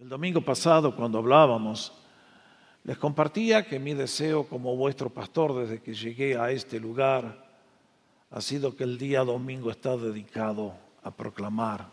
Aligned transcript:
El 0.00 0.08
domingo 0.08 0.40
pasado, 0.40 0.94
cuando 0.94 1.18
hablábamos, 1.18 1.92
les 2.84 2.96
compartía 2.98 3.66
que 3.66 3.80
mi 3.80 3.94
deseo 3.94 4.46
como 4.46 4.76
vuestro 4.76 5.10
pastor 5.10 5.56
desde 5.56 5.82
que 5.82 5.92
llegué 5.92 6.38
a 6.38 6.52
este 6.52 6.78
lugar 6.78 7.44
ha 8.30 8.40
sido 8.40 8.76
que 8.76 8.84
el 8.84 8.96
día 8.96 9.24
domingo 9.24 9.72
está 9.72 9.96
dedicado 9.96 10.72
a 11.02 11.10
proclamar 11.10 11.88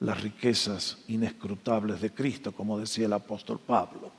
las 0.00 0.18
riquezas 0.22 1.04
inescrutables 1.08 2.00
de 2.00 2.10
Cristo, 2.14 2.52
como 2.52 2.78
decía 2.78 3.04
el 3.04 3.12
apóstol 3.12 3.58
Pablo. 3.58 4.10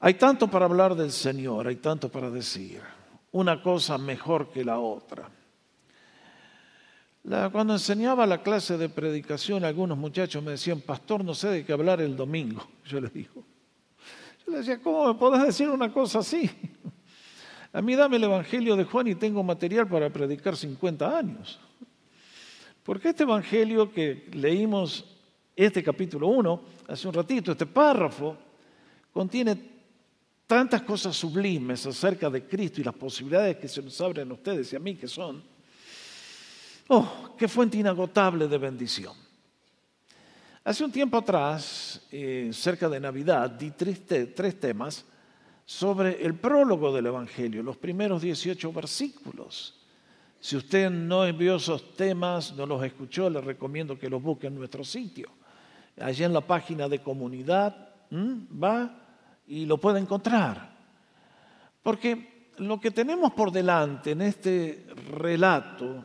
Hay 0.00 0.14
tanto 0.14 0.48
para 0.48 0.66
hablar 0.66 0.94
del 0.94 1.12
Señor, 1.12 1.66
hay 1.66 1.76
tanto 1.76 2.10
para 2.10 2.28
decir, 2.28 2.82
una 3.30 3.62
cosa 3.62 3.96
mejor 3.96 4.50
que 4.50 4.66
la 4.66 4.78
otra 4.78 5.30
cuando 7.24 7.74
enseñaba 7.74 8.26
la 8.26 8.42
clase 8.42 8.76
de 8.76 8.88
predicación, 8.88 9.64
algunos 9.64 9.96
muchachos 9.96 10.42
me 10.42 10.52
decían, 10.52 10.80
pastor, 10.80 11.24
no 11.24 11.34
sé 11.34 11.48
de 11.48 11.64
qué 11.64 11.72
hablar 11.72 12.00
el 12.00 12.16
domingo. 12.16 12.66
Yo 12.84 13.00
les 13.00 13.12
digo, 13.12 13.44
yo 14.44 14.52
les 14.52 14.66
decía, 14.66 14.82
¿cómo 14.82 15.06
me 15.06 15.14
podés 15.14 15.44
decir 15.44 15.68
una 15.68 15.92
cosa 15.92 16.18
así? 16.18 16.50
A 17.72 17.80
mí 17.80 17.94
dame 17.94 18.16
el 18.16 18.24
Evangelio 18.24 18.74
de 18.76 18.84
Juan 18.84 19.06
y 19.06 19.14
tengo 19.14 19.42
material 19.42 19.88
para 19.88 20.10
predicar 20.10 20.56
50 20.56 21.16
años. 21.16 21.60
Porque 22.82 23.10
este 23.10 23.22
Evangelio 23.22 23.90
que 23.92 24.28
leímos, 24.32 25.04
este 25.54 25.82
capítulo 25.82 26.26
1, 26.26 26.62
hace 26.88 27.08
un 27.08 27.14
ratito, 27.14 27.52
este 27.52 27.64
párrafo, 27.64 28.36
contiene 29.12 29.56
tantas 30.46 30.82
cosas 30.82 31.16
sublimes 31.16 31.86
acerca 31.86 32.28
de 32.28 32.46
Cristo 32.46 32.80
y 32.80 32.84
las 32.84 32.94
posibilidades 32.94 33.56
que 33.56 33.68
se 33.68 33.80
nos 33.80 33.98
abren 34.00 34.28
a 34.30 34.34
ustedes 34.34 34.72
y 34.72 34.76
a 34.76 34.80
mí 34.80 34.96
que 34.96 35.06
son 35.06 35.51
Oh, 36.88 37.34
qué 37.38 37.48
fuente 37.48 37.78
inagotable 37.78 38.48
de 38.48 38.58
bendición. 38.58 39.14
Hace 40.64 40.84
un 40.84 40.92
tiempo 40.92 41.16
atrás, 41.16 42.00
eh, 42.12 42.50
cerca 42.52 42.88
de 42.88 43.00
Navidad, 43.00 43.50
di 43.50 43.72
tres, 43.72 44.60
temas 44.60 45.04
sobre 45.64 46.24
el 46.24 46.34
prólogo 46.34 46.92
del 46.92 47.06
Evangelio, 47.06 47.62
los 47.62 47.76
primeros 47.76 48.22
18 48.22 48.72
versículos. 48.72 49.80
Si 50.38 50.56
usted 50.56 50.90
no 50.90 51.24
envió 51.24 51.56
esos 51.56 51.94
temas, 51.94 52.54
no 52.54 52.66
los 52.66 52.84
escuchó, 52.84 53.28
le 53.28 53.40
recomiendo 53.40 53.98
que 53.98 54.08
los 54.08 54.22
busque 54.22 54.48
en 54.48 54.54
nuestro 54.54 54.84
sitio. 54.84 55.30
Allí 56.00 56.24
en 56.24 56.32
la 56.32 56.40
página 56.40 56.88
de 56.88 57.00
comunidad 57.00 57.90
va 58.12 58.98
y 59.46 59.66
lo 59.66 59.78
puede 59.78 60.00
encontrar. 60.00 60.76
Porque 61.82 62.50
lo 62.58 62.80
que 62.80 62.90
tenemos 62.90 63.32
por 63.32 63.50
delante 63.50 64.12
en 64.12 64.22
este 64.22 64.86
relato 65.10 66.04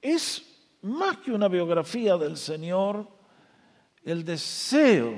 es 0.00 0.42
más 0.82 1.18
que 1.18 1.32
una 1.32 1.48
biografía 1.48 2.16
del 2.16 2.36
Señor, 2.36 3.08
el 4.04 4.24
deseo 4.24 5.16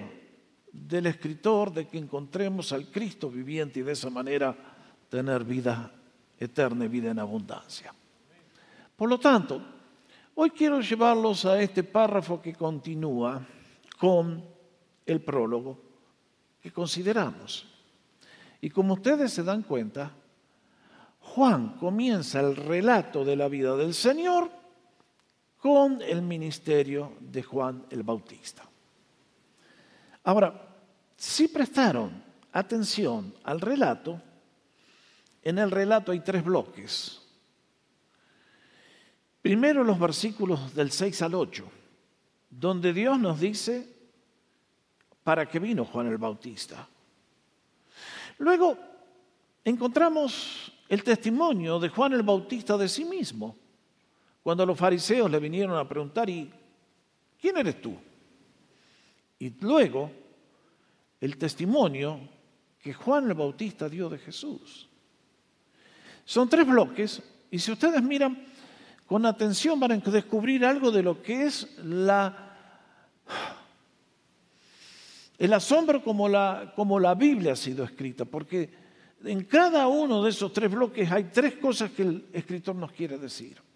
del 0.72 1.06
escritor 1.06 1.72
de 1.72 1.86
que 1.86 1.98
encontremos 1.98 2.72
al 2.72 2.90
Cristo 2.90 3.30
viviente 3.30 3.80
y 3.80 3.82
de 3.82 3.92
esa 3.92 4.10
manera 4.10 4.56
tener 5.08 5.44
vida 5.44 5.92
eterna 6.38 6.84
y 6.84 6.88
vida 6.88 7.10
en 7.10 7.18
abundancia. 7.18 7.92
Por 8.96 9.08
lo 9.08 9.18
tanto, 9.18 9.62
hoy 10.34 10.50
quiero 10.50 10.80
llevarlos 10.80 11.44
a 11.44 11.60
este 11.60 11.82
párrafo 11.82 12.40
que 12.40 12.54
continúa 12.54 13.46
con 13.98 14.44
el 15.04 15.20
prólogo 15.20 15.78
que 16.60 16.72
consideramos. 16.72 17.66
Y 18.60 18.70
como 18.70 18.94
ustedes 18.94 19.32
se 19.32 19.42
dan 19.42 19.62
cuenta, 19.62 20.12
Juan 21.20 21.76
comienza 21.76 22.40
el 22.40 22.56
relato 22.56 23.24
de 23.24 23.36
la 23.36 23.48
vida 23.48 23.76
del 23.76 23.94
Señor 23.94 24.57
con 25.60 26.00
el 26.02 26.22
ministerio 26.22 27.12
de 27.20 27.42
Juan 27.42 27.84
el 27.90 28.02
Bautista. 28.02 28.64
Ahora, 30.24 30.76
si 31.16 31.48
prestaron 31.48 32.22
atención 32.52 33.34
al 33.44 33.60
relato, 33.60 34.20
en 35.42 35.58
el 35.58 35.70
relato 35.70 36.12
hay 36.12 36.20
tres 36.20 36.44
bloques. 36.44 37.22
Primero 39.42 39.82
los 39.82 39.98
versículos 39.98 40.74
del 40.74 40.90
6 40.90 41.22
al 41.22 41.34
8, 41.34 41.64
donde 42.50 42.92
Dios 42.92 43.18
nos 43.18 43.40
dice 43.40 43.88
para 45.24 45.48
qué 45.48 45.58
vino 45.58 45.84
Juan 45.84 46.06
el 46.06 46.18
Bautista. 46.18 46.88
Luego 48.38 48.78
encontramos 49.64 50.72
el 50.88 51.02
testimonio 51.02 51.78
de 51.78 51.88
Juan 51.88 52.12
el 52.12 52.22
Bautista 52.22 52.76
de 52.76 52.88
sí 52.88 53.04
mismo 53.04 53.56
cuando 54.48 54.64
los 54.64 54.78
fariseos 54.78 55.30
le 55.30 55.40
vinieron 55.40 55.76
a 55.76 55.86
preguntar, 55.86 56.30
¿y 56.30 56.50
quién 57.38 57.58
eres 57.58 57.82
tú? 57.82 57.94
Y 59.38 59.50
luego 59.60 60.10
el 61.20 61.36
testimonio 61.36 62.18
que 62.80 62.94
Juan 62.94 63.26
el 63.28 63.34
Bautista 63.34 63.90
dio 63.90 64.08
de 64.08 64.16
Jesús. 64.16 64.88
Son 66.24 66.48
tres 66.48 66.66
bloques 66.66 67.22
y 67.50 67.58
si 67.58 67.72
ustedes 67.72 68.02
miran 68.02 68.42
con 69.04 69.26
atención 69.26 69.78
van 69.78 69.92
a 69.92 69.96
descubrir 69.98 70.64
algo 70.64 70.90
de 70.90 71.02
lo 71.02 71.20
que 71.20 71.44
es 71.44 71.68
el 75.36 75.52
asombro 75.52 76.02
como 76.02 76.26
la, 76.26 76.72
como 76.74 76.98
la 76.98 77.14
Biblia 77.14 77.52
ha 77.52 77.56
sido 77.56 77.84
escrita, 77.84 78.24
porque 78.24 78.70
en 79.24 79.44
cada 79.44 79.88
uno 79.88 80.22
de 80.22 80.30
esos 80.30 80.50
tres 80.54 80.70
bloques 80.70 81.12
hay 81.12 81.24
tres 81.24 81.56
cosas 81.56 81.90
que 81.90 82.00
el 82.00 82.24
escritor 82.32 82.74
nos 82.76 82.92
quiere 82.92 83.18
decir. 83.18 83.67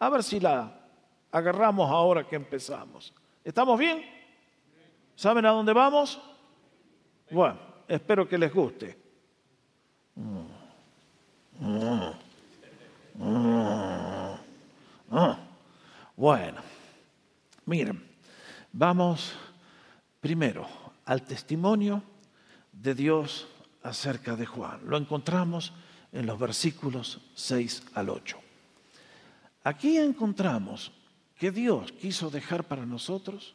A 0.00 0.08
ver 0.08 0.22
si 0.22 0.40
la 0.40 0.80
agarramos 1.30 1.90
ahora 1.90 2.26
que 2.26 2.34
empezamos. 2.34 3.12
¿Estamos 3.44 3.78
bien? 3.78 4.02
¿Saben 5.14 5.44
a 5.44 5.50
dónde 5.50 5.74
vamos? 5.74 6.18
Bueno, 7.30 7.58
espero 7.86 8.26
que 8.26 8.38
les 8.38 8.52
guste. 8.52 8.98
Bueno, 16.16 16.62
miren, 17.66 18.02
vamos 18.72 19.34
primero 20.18 20.66
al 21.04 21.22
testimonio 21.22 22.02
de 22.72 22.94
Dios 22.94 23.48
acerca 23.82 24.34
de 24.34 24.46
Juan. 24.46 24.80
Lo 24.86 24.96
encontramos 24.96 25.74
en 26.10 26.24
los 26.24 26.38
versículos 26.38 27.20
6 27.34 27.82
al 27.94 28.08
8. 28.08 28.49
Aquí 29.62 29.98
encontramos 29.98 30.92
que 31.36 31.50
Dios 31.50 31.92
quiso 31.92 32.30
dejar 32.30 32.64
para 32.64 32.86
nosotros 32.86 33.54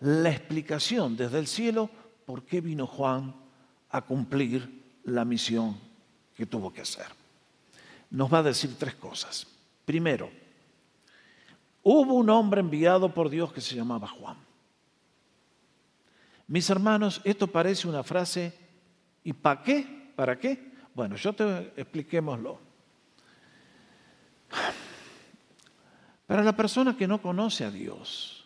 la 0.00 0.30
explicación 0.30 1.16
desde 1.16 1.38
el 1.38 1.46
cielo 1.46 1.90
por 2.24 2.44
qué 2.44 2.60
vino 2.60 2.86
Juan 2.86 3.34
a 3.90 4.02
cumplir 4.02 5.00
la 5.04 5.24
misión 5.24 5.78
que 6.34 6.46
tuvo 6.46 6.72
que 6.72 6.82
hacer. 6.82 7.06
Nos 8.10 8.32
va 8.32 8.38
a 8.38 8.42
decir 8.44 8.76
tres 8.78 8.94
cosas. 8.94 9.46
Primero, 9.84 10.30
hubo 11.82 12.14
un 12.14 12.28
hombre 12.30 12.60
enviado 12.60 13.12
por 13.14 13.30
Dios 13.30 13.52
que 13.52 13.60
se 13.60 13.76
llamaba 13.76 14.08
Juan. 14.08 14.36
Mis 16.48 16.68
hermanos, 16.70 17.20
esto 17.24 17.46
parece 17.46 17.88
una 17.88 18.04
frase, 18.04 18.52
¿y 19.24 19.32
para 19.32 19.62
qué? 19.62 20.12
¿Para 20.14 20.38
qué? 20.38 20.72
Bueno, 20.94 21.16
yo 21.16 21.32
te 21.32 21.72
expliquémoslo. 21.76 22.65
Para 26.26 26.42
la 26.42 26.56
persona 26.56 26.96
que 26.96 27.06
no 27.06 27.22
conoce 27.22 27.64
a 27.64 27.70
Dios, 27.70 28.44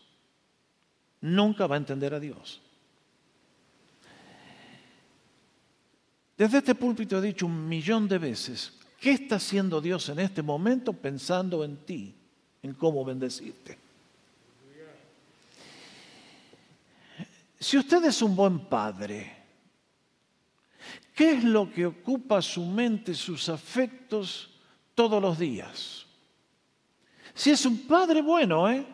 nunca 1.22 1.66
va 1.66 1.76
a 1.76 1.78
entender 1.78 2.12
a 2.12 2.20
Dios. 2.20 2.60
Desde 6.36 6.58
este 6.58 6.74
púlpito 6.74 7.18
he 7.18 7.22
dicho 7.22 7.46
un 7.46 7.68
millón 7.68 8.08
de 8.08 8.18
veces, 8.18 8.72
¿qué 8.98 9.12
está 9.12 9.36
haciendo 9.36 9.80
Dios 9.80 10.08
en 10.08 10.20
este 10.20 10.42
momento 10.42 10.92
pensando 10.92 11.64
en 11.64 11.76
ti, 11.78 12.14
en 12.62 12.74
cómo 12.74 13.04
bendecirte? 13.04 13.78
Si 17.58 17.76
usted 17.76 18.02
es 18.04 18.22
un 18.22 18.34
buen 18.34 18.58
padre, 18.60 19.36
¿qué 21.14 21.32
es 21.32 21.44
lo 21.44 21.70
que 21.70 21.84
ocupa 21.84 22.40
su 22.40 22.64
mente, 22.64 23.14
sus 23.14 23.50
afectos 23.50 24.50
todos 24.94 25.20
los 25.20 25.38
días? 25.38 26.06
Si 27.40 27.50
es 27.50 27.64
un 27.64 27.86
padre 27.86 28.20
bueno, 28.20 28.70
¿eh? 28.70 28.84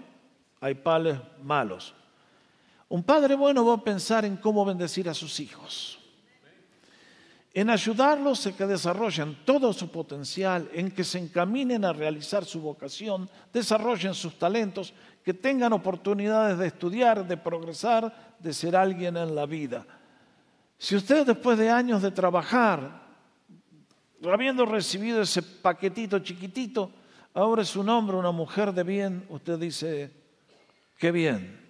hay 0.60 0.74
padres 0.74 1.18
malos. 1.42 1.92
Un 2.88 3.02
padre 3.02 3.34
bueno 3.34 3.66
va 3.66 3.74
a 3.74 3.82
pensar 3.82 4.24
en 4.24 4.36
cómo 4.36 4.64
bendecir 4.64 5.08
a 5.08 5.14
sus 5.14 5.40
hijos, 5.40 5.98
en 7.52 7.70
ayudarlos 7.70 8.46
a 8.46 8.56
que 8.56 8.64
desarrollen 8.64 9.38
todo 9.44 9.72
su 9.72 9.90
potencial, 9.90 10.70
en 10.72 10.92
que 10.92 11.02
se 11.02 11.18
encaminen 11.18 11.84
a 11.84 11.92
realizar 11.92 12.44
su 12.44 12.60
vocación, 12.60 13.28
desarrollen 13.52 14.14
sus 14.14 14.38
talentos, 14.38 14.94
que 15.24 15.34
tengan 15.34 15.72
oportunidades 15.72 16.56
de 16.56 16.68
estudiar, 16.68 17.26
de 17.26 17.36
progresar, 17.36 18.36
de 18.38 18.54
ser 18.54 18.76
alguien 18.76 19.16
en 19.16 19.34
la 19.34 19.46
vida. 19.46 19.84
Si 20.78 20.94
usted 20.94 21.26
después 21.26 21.58
de 21.58 21.68
años 21.68 22.00
de 22.00 22.12
trabajar, 22.12 23.02
habiendo 24.22 24.64
recibido 24.64 25.20
ese 25.20 25.42
paquetito 25.42 26.20
chiquitito, 26.20 26.92
ahora 27.36 27.62
es 27.62 27.76
un 27.76 27.88
hombre, 27.88 28.16
una 28.16 28.32
mujer 28.32 28.72
de 28.72 28.82
bien, 28.82 29.26
usted 29.28 29.58
dice, 29.58 30.10
qué 30.98 31.12
bien. 31.12 31.60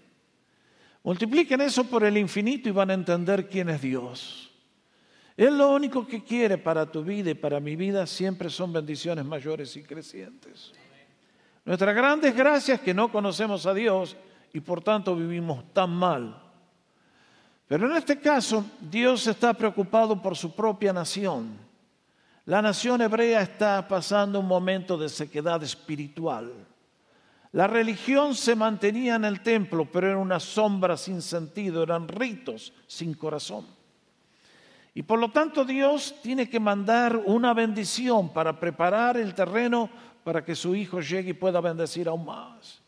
Multipliquen 1.03 1.61
eso 1.61 1.85
por 1.85 2.05
el 2.05 2.17
infinito 2.17 2.69
y 2.69 2.73
van 2.73 2.91
a 2.91 2.95
entender 2.95 3.49
quién 3.49 3.69
es 3.69 3.81
Dios. 3.81 4.51
Él 5.37 5.59
lo 5.59 5.73
único 5.73 6.07
que 6.07 6.23
quiere 6.23 6.57
para 6.57 6.91
tu 6.91 7.03
vida 7.03 7.31
y 7.31 7.35
para 7.35 7.61
mi 7.61 7.77
vida 7.77 8.07
siempre 8.07 8.49
son 8.49 8.73
bendiciones 8.73 9.25
mayores 9.25 9.77
y 9.77 9.83
crecientes. 9.83 10.73
Nuestra 11.65 11.93
gran 11.93 12.21
desgracia 12.21 12.77
es 12.77 12.81
que 12.81 12.95
no 12.95 13.11
conocemos 13.11 13.67
a 13.67 13.75
Dios 13.75 14.17
y 14.53 14.61
por 14.61 14.83
tanto 14.83 15.17
vivimos 15.17 15.73
tan 15.73 15.91
mal. 15.91 16.43
Pero 17.67 17.91
en 17.91 17.97
este 17.97 18.21
caso, 18.21 18.65
Dios 18.81 19.27
está 19.27 19.53
preocupado 19.53 20.23
por 20.23 20.37
su 20.37 20.55
propia 20.55 20.93
nación. 20.93 21.66
La 22.47 22.63
nación 22.63 23.01
hebrea 23.01 23.43
está 23.43 23.89
pasando 23.89 24.39
un 24.39 24.47
momento 24.47 24.97
de 24.97 25.09
sequedad 25.09 25.61
espiritual. 25.65 26.53
La 27.51 27.67
religión 27.67 28.37
se 28.37 28.55
mantenía 28.55 29.17
en 29.17 29.25
el 29.25 29.43
templo, 29.43 29.89
pero 29.91 30.07
era 30.07 30.19
una 30.19 30.39
sombra 30.39 30.97
sin 30.97 31.23
sentido, 31.23 31.83
eran 31.83 32.07
ritos 32.07 32.73
sin 32.87 33.15
corazón. 33.15 33.67
Y 34.95 35.03
por 35.03 35.19
lo 35.19 35.33
tanto 35.33 35.65
Dios 35.65 36.15
tiene 36.23 36.49
que 36.49 36.61
mandar 36.61 37.17
una 37.17 37.53
bendición 37.53 38.33
para 38.33 38.61
preparar 38.61 39.17
el 39.17 39.35
terreno 39.35 39.91
para 40.23 40.45
que 40.45 40.55
su 40.55 40.77
hijo 40.77 41.01
llegue 41.01 41.31
y 41.31 41.35
pueda 41.35 41.61
bendecir 41.61 42.09
aún 42.09 42.27
más. 42.27 42.81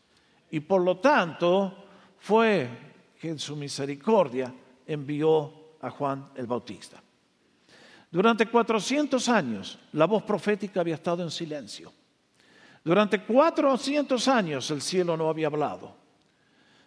Y 0.51 0.61
por 0.61 0.81
lo 0.81 0.99
tanto 0.99 1.85
fue 2.17 2.69
que 3.19 3.27
en 3.27 3.39
su 3.39 3.57
misericordia 3.57 4.53
envió 4.87 5.53
a 5.81 5.89
Juan 5.89 6.29
el 6.35 6.47
Bautista. 6.47 7.03
Durante 8.11 8.47
400 8.47 9.29
años 9.29 9.79
la 9.93 10.05
voz 10.05 10.23
profética 10.23 10.81
había 10.81 10.95
estado 10.95 11.23
en 11.23 11.31
silencio. 11.31 11.93
Durante 12.83 13.23
400 13.23 14.27
años 14.27 14.71
el 14.71 14.81
cielo 14.81 15.15
no 15.15 15.29
había 15.29 15.47
hablado. 15.47 15.95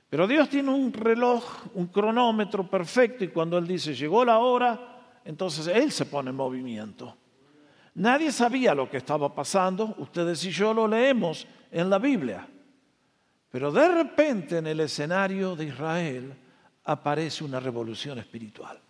Pero 0.09 0.27
Dios 0.27 0.49
tiene 0.49 0.71
un 0.71 0.93
reloj, 0.93 1.45
un 1.75 1.87
cronómetro 1.87 2.69
perfecto 2.69 3.25
y 3.25 3.29
cuando 3.29 3.57
Él 3.57 3.67
dice 3.67 3.95
llegó 3.95 4.25
la 4.25 4.39
hora, 4.39 5.21
entonces 5.25 5.67
Él 5.69 5.93
se 5.93 6.07
pone 6.07 6.31
en 6.31 6.37
movimiento. 6.37 7.17
Nadie 7.95 8.33
sabía 8.33 8.75
lo 8.75 8.91
que 8.91 8.97
estaba 8.97 9.35
pasando, 9.35 9.95
ustedes 9.99 10.45
y 10.45 10.51
yo 10.51 10.75
lo 10.75 10.89
leemos 10.89 11.47
en 11.71 11.89
la 11.89 11.99
Biblia. 11.99 12.47
Pero 13.51 13.71
de 13.71 13.89
repente 13.89 14.59
en 14.59 14.67
el 14.67 14.81
escenario 14.81 15.55
de 15.55 15.67
Israel 15.67 16.35
aparece 16.85 17.45
una 17.45 17.61
revolución 17.61 18.19
espiritual. 18.19 18.81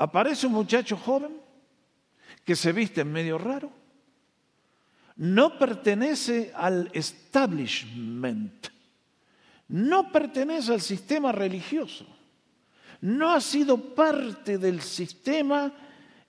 Aparece 0.00 0.46
un 0.46 0.54
muchacho 0.54 0.96
joven 0.96 1.36
que 2.44 2.56
se 2.56 2.72
viste 2.72 3.02
en 3.02 3.12
medio 3.12 3.38
raro. 3.38 3.70
No 5.16 5.58
pertenece 5.58 6.52
al 6.56 6.90
establishment. 6.92 8.68
No 9.68 10.10
pertenece 10.10 10.72
al 10.72 10.80
sistema 10.80 11.30
religioso 11.30 12.06
no 13.00 13.32
ha 13.32 13.40
sido 13.40 13.78
parte 13.78 14.58
del 14.58 14.80
sistema 14.82 15.72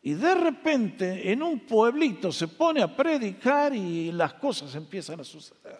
y 0.02 0.14
de 0.14 0.36
repente 0.36 1.32
en 1.32 1.44
un 1.44 1.60
pueblito 1.60 2.32
se 2.32 2.48
pone 2.48 2.82
a 2.82 2.96
predicar 2.96 3.76
y 3.76 4.12
las 4.12 4.34
cosas 4.34 4.74
empiezan 4.76 5.20
a 5.20 5.24
suceder. 5.24 5.80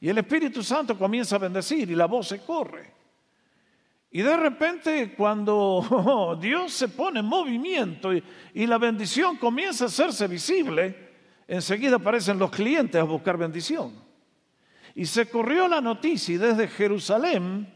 Y 0.00 0.08
el 0.08 0.18
Espíritu 0.18 0.62
Santo 0.62 0.96
comienza 0.96 1.36
a 1.36 1.40
bendecir 1.40 1.90
y 1.90 1.96
la 1.96 2.06
voz 2.06 2.28
se 2.28 2.38
corre. 2.40 2.97
Y 4.10 4.22
de 4.22 4.36
repente 4.36 5.14
cuando 5.14 6.38
Dios 6.40 6.72
se 6.72 6.88
pone 6.88 7.20
en 7.20 7.26
movimiento 7.26 8.12
y, 8.14 8.22
la 8.66 8.78
bendición 8.78 9.36
comienza 9.36 9.84
a 9.84 9.88
hacerse 9.88 10.26
visible, 10.26 11.08
enseguida 11.46 11.96
aparecen 11.96 12.38
los 12.38 12.50
clientes 12.50 13.00
a 13.00 13.04
buscar 13.04 13.36
bendición. 13.36 13.92
Y 14.94 15.06
se 15.06 15.28
corrió 15.28 15.68
la 15.68 15.80
noticia 15.80 16.34
y 16.34 16.38
desde 16.38 16.68
Jerusalén 16.68 17.72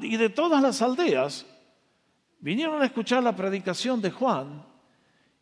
y 0.00 0.16
de 0.16 0.28
todas 0.30 0.62
las 0.62 0.80
aldeas 0.82 1.46
vinieron 2.38 2.80
a 2.80 2.86
escuchar 2.86 3.22
la 3.22 3.36
predicación 3.36 4.00
de 4.00 4.10
Juan 4.10 4.64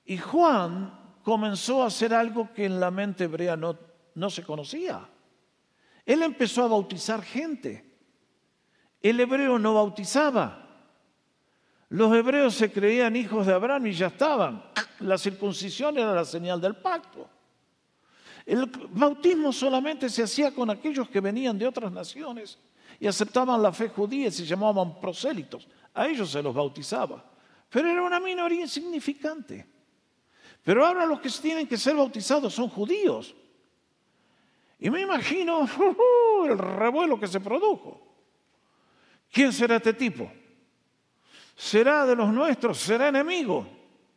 y 0.05 0.19
Juan 0.19 0.99
comenzó 1.23 1.83
a 1.83 1.87
hacer 1.87 2.13
algo 2.13 2.53
que 2.53 2.65
en 2.65 2.81
la 2.81 2.91
mente 2.91 3.25
hebrea 3.25 3.57
no, 3.57 3.79
no 4.15 4.31
se 4.31 4.43
conocía. 4.43 5.09
Él 6.05 6.23
empezó 6.23 6.65
a 6.65 6.69
bautizar 6.69 7.23
gente. 7.23 7.90
El 9.03 9.21
hebreo 9.21 9.59
no 9.59 9.75
bautizaba. 9.75 10.67
Los 11.89 12.15
hebreos 12.15 12.55
se 12.55 12.71
creían 12.71 13.17
hijos 13.17 13.47
de 13.47 13.53
Abraham 13.53 13.89
y 13.89 13.93
ya 13.93 14.09
estaban. 14.09 14.63
La 15.01 15.19
circuncisión 15.19 15.99
era 15.99 16.15
la 16.15 16.25
señal 16.25 16.61
del 16.61 16.77
pacto. 16.77 17.29
El 18.47 18.67
bautismo 18.91 19.53
solamente 19.53 20.09
se 20.09 20.23
hacía 20.23 20.55
con 20.55 20.71
aquellos 20.71 21.09
que 21.09 21.21
venían 21.21 21.59
de 21.59 21.67
otras 21.67 21.91
naciones 21.91 22.59
y 22.99 23.07
aceptaban 23.07 23.63
la 23.63 23.73
fe 23.73 23.89
judía 23.89 24.29
y 24.29 24.31
se 24.31 24.45
llamaban 24.45 25.01
prosélitos. 25.01 25.67
A 25.95 26.07
ellos 26.07 26.31
se 26.31 26.43
los 26.43 26.55
bautizaba. 26.55 27.25
Pero 27.69 27.89
era 27.89 28.03
una 28.03 28.21
minoría 28.21 28.63
insignificante. 28.63 29.67
Pero 30.63 30.87
ahora 30.87 31.07
los 31.07 31.21
que 31.21 31.31
tienen 31.31 31.67
que 31.67 31.79
ser 31.79 31.97
bautizados 31.97 32.55
son 32.55 32.69
judíos. 32.69 33.35
Y 34.79 34.91
me 34.91 35.01
imagino 35.01 35.69
el 36.45 36.59
revuelo 36.59 37.19
que 37.19 37.27
se 37.27 37.41
produjo. 37.41 38.10
¿Quién 39.31 39.53
será 39.53 39.77
este 39.77 39.93
tipo? 39.95 40.31
¿Será 41.57 42.05
de 42.07 42.17
los 42.17 42.33
nuestros? 42.33 42.79
¿Será 42.79 43.09
enemigo? 43.09 43.67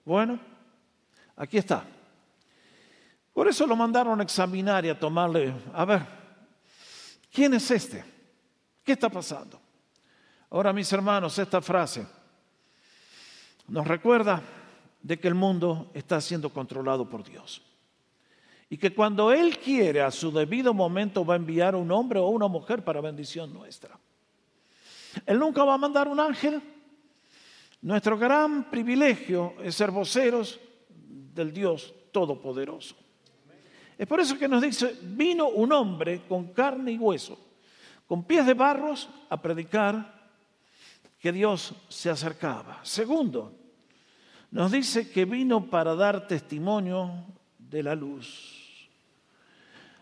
Bueno, 0.06 0.40
aquí 1.36 1.58
está. 1.58 1.86
Por 3.34 3.48
eso 3.48 3.68
lo 3.68 3.76
mandaron 3.76 4.20
a 4.20 4.24
examinar 4.24 4.86
y 4.86 4.90
a 4.90 5.00
tomarle, 5.00 5.54
a 5.74 5.86
ver, 5.86 6.02
¿quién 7.32 7.54
es 7.54 7.70
este? 7.72 8.04
¿Qué 8.84 8.94
está 8.94 9.10
pasando? 9.10 9.60
Ahora, 10.50 10.72
mis 10.72 10.92
hermanos, 10.94 11.38
esta 11.40 11.62
frase 11.62 12.06
nos 13.68 13.88
recuerda 13.88 14.42
de 15.02 15.20
que 15.20 15.28
el 15.28 15.36
mundo 15.36 15.92
está 15.94 16.22
siendo 16.22 16.50
controlado 16.50 17.10
por 17.10 17.24
Dios. 17.24 17.62
Y 18.70 18.78
que 18.78 18.94
cuando 18.94 19.32
Él 19.32 19.58
quiere, 19.60 20.02
a 20.02 20.12
su 20.12 20.32
debido 20.32 20.74
momento, 20.74 21.26
va 21.26 21.34
a 21.34 21.38
enviar 21.38 21.76
un 21.76 21.92
hombre 21.92 22.20
o 22.20 22.28
una 22.28 22.48
mujer 22.48 22.84
para 22.84 23.02
bendición 23.02 23.54
nuestra. 23.54 24.00
Él 25.26 25.40
nunca 25.40 25.64
va 25.64 25.76
a 25.76 25.78
mandar 25.78 26.08
un 26.08 26.20
ángel. 26.20 26.62
Nuestro 27.82 28.18
gran 28.18 28.70
privilegio 28.70 29.56
es 29.62 29.76
ser 29.76 29.92
voceros 29.92 30.60
del 30.90 31.54
Dios 31.54 31.94
Todopoderoso. 32.12 32.96
Es 33.98 34.08
por 34.08 34.20
eso 34.20 34.38
que 34.38 34.48
nos 34.48 34.62
dice, 34.62 34.98
vino 35.02 35.50
un 35.50 35.72
hombre 35.72 36.22
con 36.28 36.54
carne 36.54 36.94
y 36.94 36.98
hueso 36.98 37.38
con 38.08 38.24
pies 38.24 38.46
de 38.46 38.54
barros 38.54 39.10
a 39.30 39.42
predicar 39.42 40.30
que 41.20 41.32
Dios 41.32 41.74
se 41.90 42.10
acercaba. 42.10 42.80
Segundo, 42.84 43.54
nos 44.52 44.72
dice 44.72 45.10
que 45.10 45.26
vino 45.26 45.66
para 45.66 45.96
dar 45.96 46.28
testimonio 46.28 47.26
de 47.58 47.82
la 47.82 47.96
luz. 47.96 48.90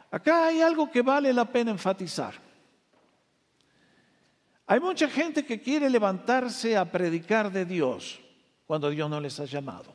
Acá 0.09 0.47
hay 0.47 0.61
algo 0.61 0.91
que 0.91 1.01
vale 1.01 1.31
la 1.31 1.45
pena 1.45 1.71
enfatizar. 1.71 2.33
Hay 4.71 4.79
mucha 4.79 5.09
gente 5.09 5.43
que 5.43 5.59
quiere 5.59 5.89
levantarse 5.89 6.77
a 6.77 6.89
predicar 6.89 7.51
de 7.51 7.65
Dios 7.65 8.21
cuando 8.65 8.89
Dios 8.89 9.09
no 9.09 9.19
les 9.19 9.37
ha 9.41 9.43
llamado. 9.43 9.93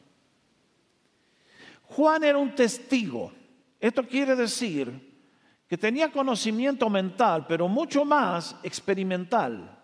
Juan 1.85 2.23
era 2.23 2.37
un 2.37 2.54
testigo. 2.54 3.33
Esto 3.80 4.06
quiere 4.06 4.37
decir 4.37 5.25
que 5.66 5.78
tenía 5.78 6.12
conocimiento 6.12 6.90
mental, 6.90 7.47
pero 7.49 7.68
mucho 7.68 8.04
más 8.04 8.54
experimental. 8.62 9.78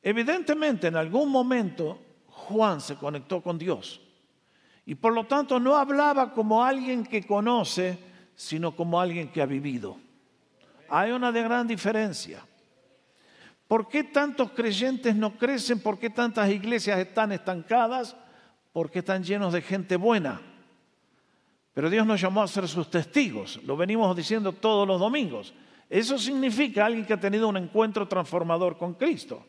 Evidentemente, 0.00 0.86
en 0.86 0.94
algún 0.94 1.28
momento 1.28 2.00
Juan 2.28 2.80
se 2.80 2.94
conectó 2.94 3.42
con 3.42 3.58
Dios 3.58 4.00
y 4.86 4.94
por 4.94 5.12
lo 5.12 5.24
tanto 5.24 5.58
no 5.58 5.74
hablaba 5.74 6.32
como 6.32 6.64
alguien 6.64 7.02
que 7.02 7.26
conoce, 7.26 7.98
sino 8.36 8.76
como 8.76 9.00
alguien 9.00 9.32
que 9.32 9.42
ha 9.42 9.46
vivido. 9.46 9.96
Hay 10.88 11.10
una 11.10 11.32
de 11.32 11.42
gran 11.42 11.66
diferencia. 11.66 12.44
¿Por 13.68 13.88
qué 13.88 14.02
tantos 14.02 14.50
creyentes 14.50 15.14
no 15.14 15.38
crecen? 15.38 15.78
¿Por 15.78 15.98
qué 15.98 16.10
tantas 16.10 16.50
iglesias 16.50 16.98
están 16.98 17.30
estancadas? 17.30 18.16
Porque 18.72 18.98
están 18.98 19.22
llenos 19.22 19.52
de 19.52 19.62
gente 19.62 19.94
buena 19.94 20.40
pero 21.78 21.90
Dios 21.90 22.04
nos 22.04 22.20
llamó 22.20 22.42
a 22.42 22.48
ser 22.48 22.66
sus 22.66 22.90
testigos, 22.90 23.60
lo 23.62 23.76
venimos 23.76 24.16
diciendo 24.16 24.50
todos 24.50 24.84
los 24.84 24.98
domingos. 24.98 25.54
Eso 25.88 26.18
significa 26.18 26.84
alguien 26.84 27.06
que 27.06 27.12
ha 27.12 27.20
tenido 27.20 27.46
un 27.46 27.56
encuentro 27.56 28.08
transformador 28.08 28.76
con 28.76 28.94
Cristo. 28.94 29.46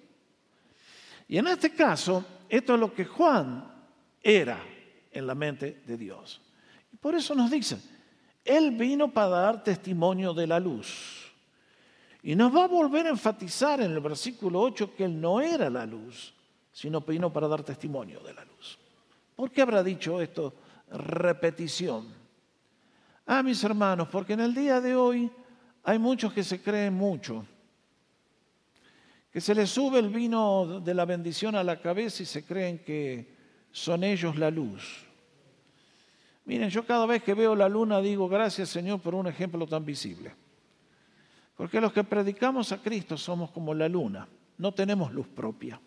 Y 1.28 1.40
en 1.40 1.48
este 1.48 1.74
caso, 1.74 2.24
esto 2.48 2.76
es 2.76 2.80
lo 2.80 2.94
que 2.94 3.06
Juan 3.06 3.74
era 4.22 4.60
en 5.12 5.26
la 5.26 5.34
mente 5.34 5.82
de 5.88 5.98
Dios. 5.98 6.40
Y 6.94 6.98
por 6.98 7.16
eso 7.16 7.34
nos 7.34 7.50
dice, 7.50 7.82
Él 8.46 8.78
vino 8.78 9.12
para 9.12 9.30
dar 9.30 9.64
testimonio 9.64 10.32
de 10.32 10.46
la 10.46 10.60
luz. 10.60 11.19
Y 12.22 12.36
nos 12.36 12.54
va 12.54 12.66
a 12.66 12.68
volver 12.68 13.08
a 13.08 13.10
enfatizar 13.10 13.80
en 13.82 13.92
el 13.92 14.00
versículo 14.02 14.62
8 14.62 14.96
que 14.96 15.06
Él 15.06 15.20
no 15.20 15.40
era 15.40 15.70
la 15.70 15.86
luz, 15.86 16.34
sino 16.72 17.02
vino 17.02 17.32
para 17.32 17.48
dar 17.48 17.64
testimonio 17.64 18.20
de 18.22 18.34
la 18.34 18.44
luz. 18.44 18.78
¿Por 19.36 19.52
qué 19.52 19.62
habrá 19.62 19.82
dicho 19.82 20.20
esto 20.22 20.54
repetición? 20.92 22.08
Ah, 23.26 23.42
mis 23.42 23.64
hermanos, 23.64 24.10
porque 24.12 24.34
en 24.34 24.42
el 24.42 24.54
día 24.54 24.82
de 24.82 24.96
hoy 24.96 25.32
hay 25.84 25.98
muchos 25.98 26.34
que 26.34 26.44
se 26.44 26.62
creen 26.62 26.94
mucho. 26.94 27.46
que 29.32 29.40
se 29.40 29.54
les 29.54 29.70
sube 29.70 30.00
el 30.00 30.10
vino 30.10 30.82
de 30.82 30.94
la 30.94 31.06
bendición 31.06 31.56
a 31.56 31.64
la 31.64 31.80
cabeza 31.80 32.24
y 32.24 32.26
se 32.26 32.44
creen 32.44 32.80
que 32.80 33.32
son 33.72 34.04
ellos 34.04 34.36
la 34.36 34.50
luz. 34.50 35.06
Miren, 36.46 36.70
yo 36.72 36.84
cada 36.84 37.06
vez 37.06 37.22
que 37.22 37.36
veo 37.36 37.56
la 37.56 37.70
luna 37.70 38.02
digo 38.02 38.28
gracias 38.28 38.70
Señor 38.70 39.00
por 39.00 39.14
un 39.14 39.28
ejemplo 39.28 39.68
tan 39.68 39.86
visible. 39.86 40.34
Porque 41.60 41.82
los 41.82 41.92
que 41.92 42.06
predicamos 42.06 42.72
a 42.72 42.78
Cristo 42.82 43.18
somos 43.18 43.52
como 43.52 43.74
la 43.74 43.90
luna, 43.90 44.26
no 44.60 44.74
tenemos 44.74 45.12
luz 45.12 45.28
propia. 45.28 45.78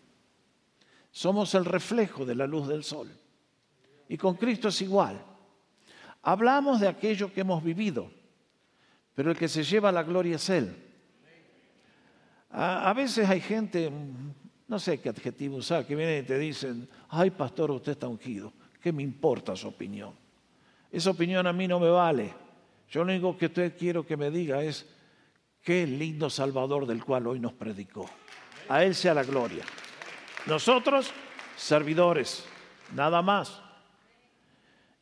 Somos 1.09 1.55
el 1.55 1.65
reflejo 1.65 2.27
de 2.27 2.35
la 2.35 2.45
luz 2.45 2.67
del 2.67 2.83
sol. 2.83 3.09
Y 4.07 4.15
con 4.15 4.35
Cristo 4.35 4.67
es 4.67 4.79
igual. 4.83 5.19
Hablamos 6.21 6.79
de 6.79 6.87
aquello 6.87 7.33
que 7.33 7.41
hemos 7.41 7.63
vivido, 7.63 8.11
pero 9.15 9.31
el 9.31 9.35
que 9.35 9.47
se 9.47 9.63
lleva 9.63 9.91
la 9.91 10.03
gloria 10.03 10.35
es 10.35 10.47
Él. 10.51 10.75
A, 12.51 12.93
veces 12.93 13.27
hay 13.27 13.41
gente, 13.41 13.91
no 14.67 14.77
sé 14.77 15.01
qué 15.01 15.09
adjetivo 15.09 15.57
usar, 15.57 15.87
que 15.87 15.95
viene 15.95 16.19
y 16.19 16.21
te 16.23 16.37
dicen, 16.37 16.87
ay 17.09 17.31
pastor, 17.31 17.71
usted 17.71 17.93
está 17.93 18.07
ungido. 18.07 18.53
¿Qué 18.79 18.93
me 18.93 19.01
importa 19.01 19.55
su 19.55 19.69
opinión? 19.69 20.13
Esa 20.91 21.09
opinión 21.09 21.47
a 21.47 21.51
mí 21.51 21.67
no 21.67 21.79
me 21.79 21.89
vale. 21.89 22.31
Yo 22.91 23.03
lo 23.03 23.11
único 23.11 23.35
que 23.35 23.47
usted 23.47 23.75
quiero 23.75 24.05
que 24.05 24.15
me 24.15 24.29
diga 24.29 24.63
es, 24.63 24.87
qué 25.63 25.87
lindo 25.87 26.29
Salvador 26.29 26.85
del 26.85 27.03
cual 27.03 27.27
hoy 27.27 27.39
nos 27.39 27.53
predicó. 27.53 28.09
A 28.69 28.83
Él 28.83 28.93
sea 28.93 29.13
la 29.13 29.23
gloria. 29.23 29.63
Nosotros, 30.45 31.11
servidores, 31.55 32.45
nada 32.93 33.21
más. 33.21 33.61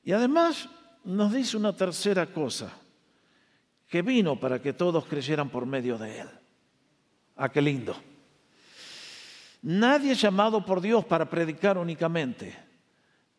Y 0.03 0.13
además 0.13 0.69
nos 1.03 1.33
dice 1.33 1.57
una 1.57 1.75
tercera 1.75 2.27
cosa, 2.27 2.71
que 3.87 4.01
vino 4.01 4.39
para 4.39 4.61
que 4.61 4.73
todos 4.73 5.05
creyeran 5.05 5.49
por 5.49 5.65
medio 5.65 5.97
de 5.97 6.21
Él. 6.21 6.29
Ah, 7.35 7.49
qué 7.49 7.61
lindo. 7.61 7.95
Nadie 9.63 10.15
llamado 10.15 10.65
por 10.65 10.79
Dios 10.79 11.05
para 11.05 11.29
predicar 11.29 11.77
únicamente. 11.77 12.57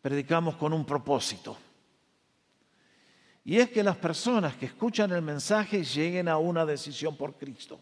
Predicamos 0.01 0.55
con 0.55 0.73
un 0.73 0.85
propósito. 0.85 1.57
Y 3.45 3.57
es 3.57 3.69
que 3.69 3.83
las 3.83 3.97
personas 3.97 4.55
que 4.55 4.67
escuchan 4.67 5.11
el 5.11 5.21
mensaje 5.21 5.83
lleguen 5.83 6.29
a 6.29 6.37
una 6.37 6.65
decisión 6.65 7.17
por 7.17 7.35
Cristo. 7.35 7.79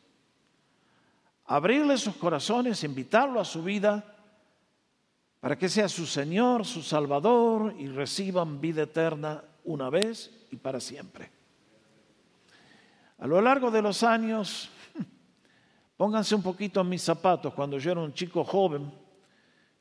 Abrirle 1.46 1.98
sus 1.98 2.15
corazones, 2.15 2.84
invitarlo 2.84 3.39
a 3.39 3.46
su 3.46 3.63
vida 3.63 4.15
para 5.39 5.58
que 5.58 5.70
sea 5.70 5.88
su 5.88 6.06
Señor, 6.06 6.65
su 6.65 6.82
Salvador 6.82 7.75
y 7.77 7.88
reciban 7.88 8.62
vida 8.62 8.84
eterna 8.84 9.44
una 9.63 9.89
vez 9.89 10.48
y 10.51 10.56
para 10.56 10.80
siempre. 10.80 11.32
A 13.20 13.27
lo 13.27 13.39
largo 13.39 13.70
de 13.70 13.82
los 13.84 14.01
años, 14.01 14.70
pónganse 15.98 16.34
un 16.34 16.41
poquito 16.41 16.82
en 16.82 16.89
mis 16.89 17.03
zapatos 17.03 17.53
cuando 17.53 17.77
yo 17.77 17.91
era 17.91 18.01
un 18.01 18.13
chico 18.13 18.44
joven 18.44 18.91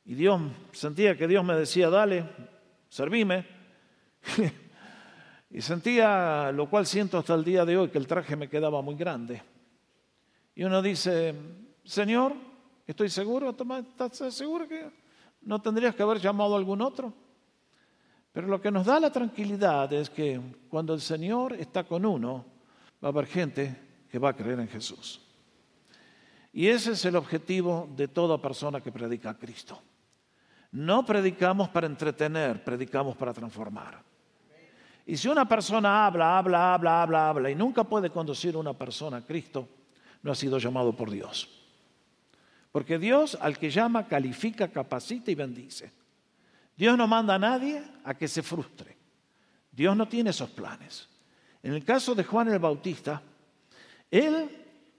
y 0.05 0.13
Dios 0.13 0.41
sentía 0.73 1.17
que 1.17 1.27
Dios 1.27 1.43
me 1.43 1.55
decía, 1.55 1.89
dale, 1.89 2.29
servime. 2.89 3.47
Y 5.53 5.61
sentía, 5.61 6.51
lo 6.53 6.69
cual 6.69 6.85
siento 6.85 7.17
hasta 7.17 7.33
el 7.33 7.43
día 7.43 7.65
de 7.65 7.77
hoy, 7.77 7.89
que 7.89 7.97
el 7.97 8.07
traje 8.07 8.35
me 8.37 8.47
quedaba 8.47 8.81
muy 8.81 8.95
grande. 8.95 9.41
Y 10.55 10.63
uno 10.63 10.81
dice, 10.81 11.35
Señor, 11.83 12.33
estoy 12.87 13.09
seguro, 13.09 13.49
¿estás 13.49 14.33
seguro 14.33 14.67
que 14.67 14.89
no 15.41 15.61
tendrías 15.61 15.93
que 15.93 16.03
haber 16.03 16.19
llamado 16.19 16.55
a 16.55 16.57
algún 16.57 16.81
otro? 16.81 17.13
Pero 18.31 18.47
lo 18.47 18.61
que 18.61 18.71
nos 18.71 18.85
da 18.85 18.99
la 18.99 19.11
tranquilidad 19.11 19.91
es 19.91 20.09
que 20.09 20.39
cuando 20.69 20.93
el 20.93 21.01
Señor 21.01 21.53
está 21.53 21.83
con 21.83 22.05
uno, 22.05 22.45
va 23.03 23.09
a 23.09 23.11
haber 23.11 23.25
gente 23.25 23.75
que 24.09 24.19
va 24.19 24.29
a 24.29 24.35
creer 24.35 24.59
en 24.61 24.69
Jesús. 24.69 25.19
Y 26.53 26.67
ese 26.67 26.93
es 26.93 27.03
el 27.03 27.17
objetivo 27.17 27.89
de 27.95 28.07
toda 28.07 28.41
persona 28.41 28.79
que 28.79 28.91
predica 28.91 29.31
a 29.31 29.37
Cristo. 29.37 29.81
No 30.71 31.05
predicamos 31.05 31.67
para 31.67 31.87
entretener, 31.87 32.63
predicamos 32.63 33.17
para 33.17 33.33
transformar. 33.33 34.10
Y 35.05 35.17
si 35.17 35.27
una 35.27 35.47
persona 35.47 36.05
habla, 36.05 36.37
habla, 36.37 36.73
habla, 36.73 37.01
habla, 37.01 37.29
habla 37.29 37.49
y 37.49 37.55
nunca 37.55 37.83
puede 37.83 38.09
conducir 38.09 38.55
una 38.55 38.73
persona 38.73 39.17
a 39.17 39.25
Cristo, 39.25 39.67
no 40.21 40.31
ha 40.31 40.35
sido 40.35 40.57
llamado 40.57 40.95
por 40.95 41.09
Dios. 41.09 41.49
Porque 42.71 42.97
Dios 42.97 43.37
al 43.41 43.57
que 43.57 43.69
llama 43.69 44.07
califica, 44.07 44.69
capacita 44.69 45.31
y 45.31 45.35
bendice. 45.35 45.91
Dios 46.77 46.97
no 46.97 47.07
manda 47.07 47.35
a 47.35 47.39
nadie 47.39 47.83
a 48.03 48.13
que 48.13 48.27
se 48.27 48.41
frustre. 48.41 48.97
Dios 49.71 49.95
no 49.95 50.07
tiene 50.07 50.29
esos 50.29 50.49
planes. 50.49 51.09
En 51.63 51.73
el 51.73 51.83
caso 51.83 52.15
de 52.15 52.23
Juan 52.23 52.49
el 52.49 52.59
Bautista, 52.59 53.21
él 54.09 54.49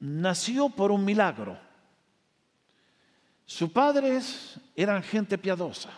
nació 0.01 0.69
por 0.69 0.91
un 0.91 1.05
milagro. 1.05 1.59
Sus 3.45 3.71
padres 3.71 4.59
eran 4.75 5.03
gente 5.03 5.37
piadosa. 5.39 5.91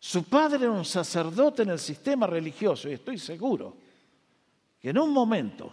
Su 0.00 0.24
padre 0.24 0.64
era 0.64 0.70
un 0.70 0.84
sacerdote 0.84 1.62
en 1.62 1.70
el 1.70 1.78
sistema 1.78 2.26
religioso 2.26 2.88
y 2.88 2.92
estoy 2.92 3.18
seguro 3.18 3.76
que 4.78 4.90
en 4.90 4.98
un 4.98 5.12
momento 5.12 5.72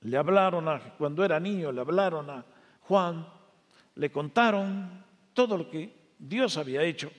le 0.00 0.16
hablaron 0.16 0.68
a, 0.68 0.80
cuando 0.96 1.24
era 1.24 1.38
niño, 1.38 1.70
le 1.70 1.80
hablaron 1.80 2.30
a 2.30 2.44
Juan, 2.80 3.26
le 3.94 4.10
contaron 4.10 5.04
todo 5.34 5.58
lo 5.58 5.68
que 5.68 6.14
Dios 6.18 6.56
había 6.56 6.82
hecho 6.82 7.10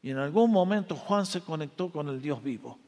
y 0.00 0.10
en 0.10 0.18
algún 0.18 0.50
momento 0.50 0.94
Juan 0.94 1.26
se 1.26 1.40
conectó 1.40 1.90
con 1.90 2.08
el 2.08 2.22
Dios 2.22 2.42
vivo 2.42 2.78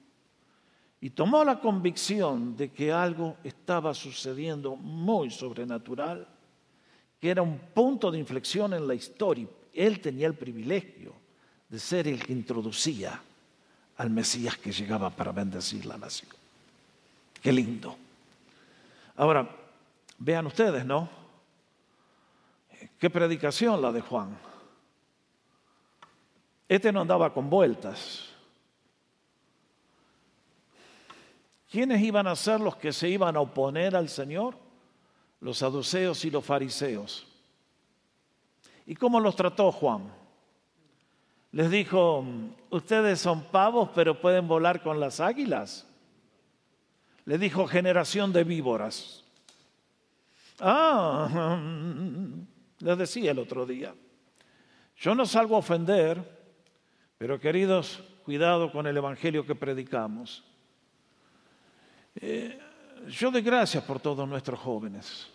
y 1.00 1.10
tomó 1.10 1.44
la 1.44 1.58
convicción 1.58 2.56
de 2.56 2.70
que 2.70 2.92
algo 2.92 3.36
estaba 3.42 3.92
sucediendo 3.92 4.76
muy 4.76 5.30
sobrenatural, 5.30 6.28
que 7.18 7.30
era 7.30 7.42
un 7.42 7.58
punto 7.58 8.12
de 8.12 8.20
inflexión 8.20 8.72
en 8.72 8.86
la 8.86 8.94
historia. 8.94 9.48
Él 9.74 10.00
tenía 10.00 10.28
el 10.28 10.34
privilegio 10.34 11.21
de 11.72 11.78
ser 11.78 12.06
el 12.06 12.22
que 12.22 12.34
introducía 12.34 13.18
al 13.96 14.10
Mesías 14.10 14.58
que 14.58 14.70
llegaba 14.70 15.08
para 15.08 15.32
bendecir 15.32 15.86
la 15.86 15.96
nación. 15.96 16.30
Qué 17.40 17.50
lindo. 17.50 17.96
Ahora, 19.16 19.48
vean 20.18 20.46
ustedes, 20.46 20.84
¿no? 20.84 21.08
Qué 22.98 23.08
predicación 23.08 23.80
la 23.80 23.90
de 23.90 24.02
Juan. 24.02 24.36
Este 26.68 26.92
no 26.92 27.00
andaba 27.00 27.32
con 27.32 27.48
vueltas. 27.48 28.28
¿Quiénes 31.70 32.02
iban 32.02 32.26
a 32.26 32.36
ser 32.36 32.60
los 32.60 32.76
que 32.76 32.92
se 32.92 33.08
iban 33.08 33.34
a 33.34 33.40
oponer 33.40 33.96
al 33.96 34.10
Señor? 34.10 34.58
Los 35.40 35.56
saduceos 35.56 36.22
y 36.26 36.30
los 36.30 36.44
fariseos. 36.44 37.26
¿Y 38.84 38.94
cómo 38.94 39.18
los 39.18 39.34
trató 39.34 39.72
Juan? 39.72 40.20
Les 41.52 41.70
dijo, 41.70 42.24
ustedes 42.70 43.20
son 43.20 43.44
pavos, 43.44 43.90
pero 43.94 44.18
pueden 44.18 44.48
volar 44.48 44.82
con 44.82 44.98
las 44.98 45.20
águilas. 45.20 45.86
Le 47.26 47.36
dijo, 47.36 47.66
generación 47.66 48.32
de 48.32 48.42
víboras. 48.42 49.22
Ah, 50.60 51.60
les 52.78 52.98
decía 52.98 53.32
el 53.32 53.38
otro 53.38 53.66
día, 53.66 53.94
yo 54.96 55.14
no 55.14 55.26
salgo 55.26 55.56
a 55.56 55.58
ofender, 55.58 56.22
pero 57.18 57.38
queridos, 57.38 58.02
cuidado 58.24 58.72
con 58.72 58.86
el 58.86 58.96
Evangelio 58.96 59.44
que 59.44 59.54
predicamos. 59.54 60.42
Eh, 62.16 62.58
yo 63.08 63.30
doy 63.30 63.42
gracias 63.42 63.84
por 63.84 64.00
todos 64.00 64.26
nuestros 64.26 64.58
jóvenes, 64.58 65.28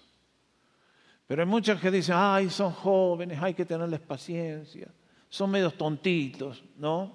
pero 1.28 1.44
hay 1.44 1.48
muchos 1.48 1.80
que 1.80 1.92
dicen, 1.92 2.16
ay, 2.18 2.50
son 2.50 2.72
jóvenes, 2.72 3.40
hay 3.40 3.54
que 3.54 3.66
tenerles 3.66 4.00
paciencia 4.00 4.88
son 5.30 5.52
medios 5.52 5.76
tontitos, 5.76 6.64
¿no? 6.78 7.12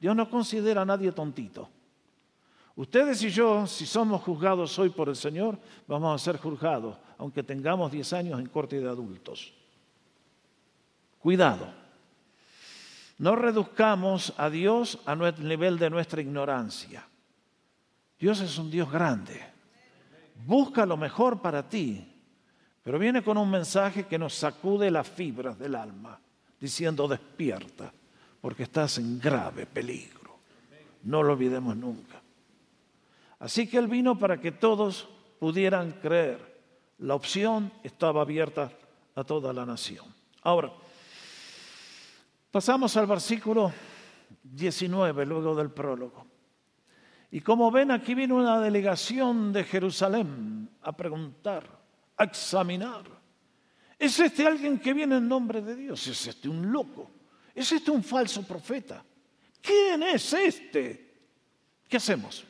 Dios 0.00 0.14
no 0.14 0.28
considera 0.28 0.82
a 0.82 0.84
nadie 0.84 1.12
tontito. 1.12 1.68
Ustedes 2.76 3.22
y 3.22 3.30
yo, 3.30 3.66
si 3.66 3.86
somos 3.86 4.22
juzgados 4.22 4.76
hoy 4.78 4.90
por 4.90 5.08
el 5.08 5.16
Señor, 5.16 5.58
vamos 5.86 6.14
a 6.14 6.24
ser 6.24 6.38
juzgados, 6.38 6.98
aunque 7.18 7.42
tengamos 7.42 7.92
10 7.92 8.12
años 8.14 8.40
en 8.40 8.46
corte 8.46 8.80
de 8.80 8.88
adultos. 8.88 9.54
Cuidado. 11.20 11.72
No 13.18 13.36
reduzcamos 13.36 14.34
a 14.36 14.50
Dios 14.50 14.98
a 15.06 15.14
nivel 15.14 15.78
de 15.78 15.88
nuestra 15.88 16.20
ignorancia. 16.20 17.06
Dios 18.18 18.40
es 18.40 18.58
un 18.58 18.70
Dios 18.70 18.90
grande. 18.90 19.40
Busca 20.44 20.84
lo 20.84 20.96
mejor 20.96 21.40
para 21.40 21.68
ti, 21.68 22.04
pero 22.82 22.98
viene 22.98 23.22
con 23.22 23.38
un 23.38 23.48
mensaje 23.48 24.06
que 24.06 24.18
nos 24.18 24.34
sacude 24.34 24.90
las 24.90 25.08
fibras 25.08 25.56
del 25.56 25.76
alma 25.76 26.18
diciendo 26.60 27.08
despierta, 27.08 27.92
porque 28.40 28.64
estás 28.64 28.98
en 28.98 29.18
grave 29.18 29.66
peligro. 29.66 30.38
No 31.04 31.22
lo 31.22 31.32
olvidemos 31.32 31.76
nunca. 31.76 32.20
Así 33.38 33.68
que 33.68 33.78
Él 33.78 33.88
vino 33.88 34.18
para 34.18 34.40
que 34.40 34.52
todos 34.52 35.08
pudieran 35.38 35.92
creer. 35.92 36.54
La 36.98 37.14
opción 37.14 37.72
estaba 37.82 38.22
abierta 38.22 38.70
a 39.14 39.24
toda 39.24 39.52
la 39.52 39.66
nación. 39.66 40.06
Ahora, 40.42 40.72
pasamos 42.50 42.96
al 42.96 43.06
versículo 43.06 43.72
19, 44.42 45.26
luego 45.26 45.54
del 45.54 45.70
prólogo. 45.70 46.26
Y 47.30 47.40
como 47.40 47.70
ven, 47.70 47.90
aquí 47.90 48.14
vino 48.14 48.36
una 48.36 48.60
delegación 48.60 49.52
de 49.52 49.64
Jerusalén 49.64 50.70
a 50.82 50.92
preguntar, 50.92 51.68
a 52.16 52.24
examinar 52.24 53.02
¿Es 53.98 54.18
este 54.18 54.46
alguien 54.46 54.78
que 54.78 54.92
viene 54.92 55.16
en 55.16 55.28
nombre 55.28 55.60
de 55.62 55.76
Dios? 55.76 56.06
¿Es 56.06 56.26
este 56.26 56.48
un 56.48 56.70
loco? 56.72 57.10
¿Es 57.54 57.70
este 57.72 57.90
un 57.90 58.02
falso 58.02 58.42
profeta? 58.42 59.04
¿Quién 59.60 60.02
es 60.02 60.32
este? 60.32 61.14
¿Qué 61.88 61.96
hacemos? 61.96 62.44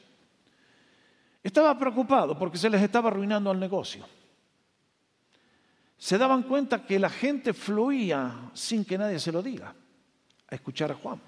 Estaba 1.43 1.79
preocupado 1.79 2.39
porque 2.39 2.57
se 2.57 2.71
les 2.71 2.83
estaba 2.83 3.11
arruinando 3.11 3.53
el 3.53 3.61
negocio. 3.61 4.07
Se 5.99 6.19
daban 6.19 6.43
cuenta 6.43 6.85
que 6.85 6.99
la 6.99 7.11
gente 7.11 7.53
fluía 7.53 8.51
sin 8.55 8.85
que 8.85 8.99
nadie 8.99 9.19
se 9.19 9.31
lo 9.31 9.43
diga 9.43 9.75
a 10.49 10.55
escuchar 10.55 10.91
a 10.91 10.95
Juan. 10.95 11.21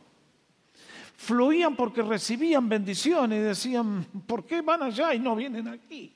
Fluían 1.17 1.77
porque 1.77 2.03
recibían 2.03 2.69
bendiciones 2.69 3.39
y 3.39 3.43
decían, 3.43 4.05
¿por 4.27 4.45
qué 4.45 4.61
van 4.61 4.83
allá 4.83 5.15
y 5.15 5.19
no 5.19 5.37
vienen 5.37 5.69
aquí? 5.69 6.15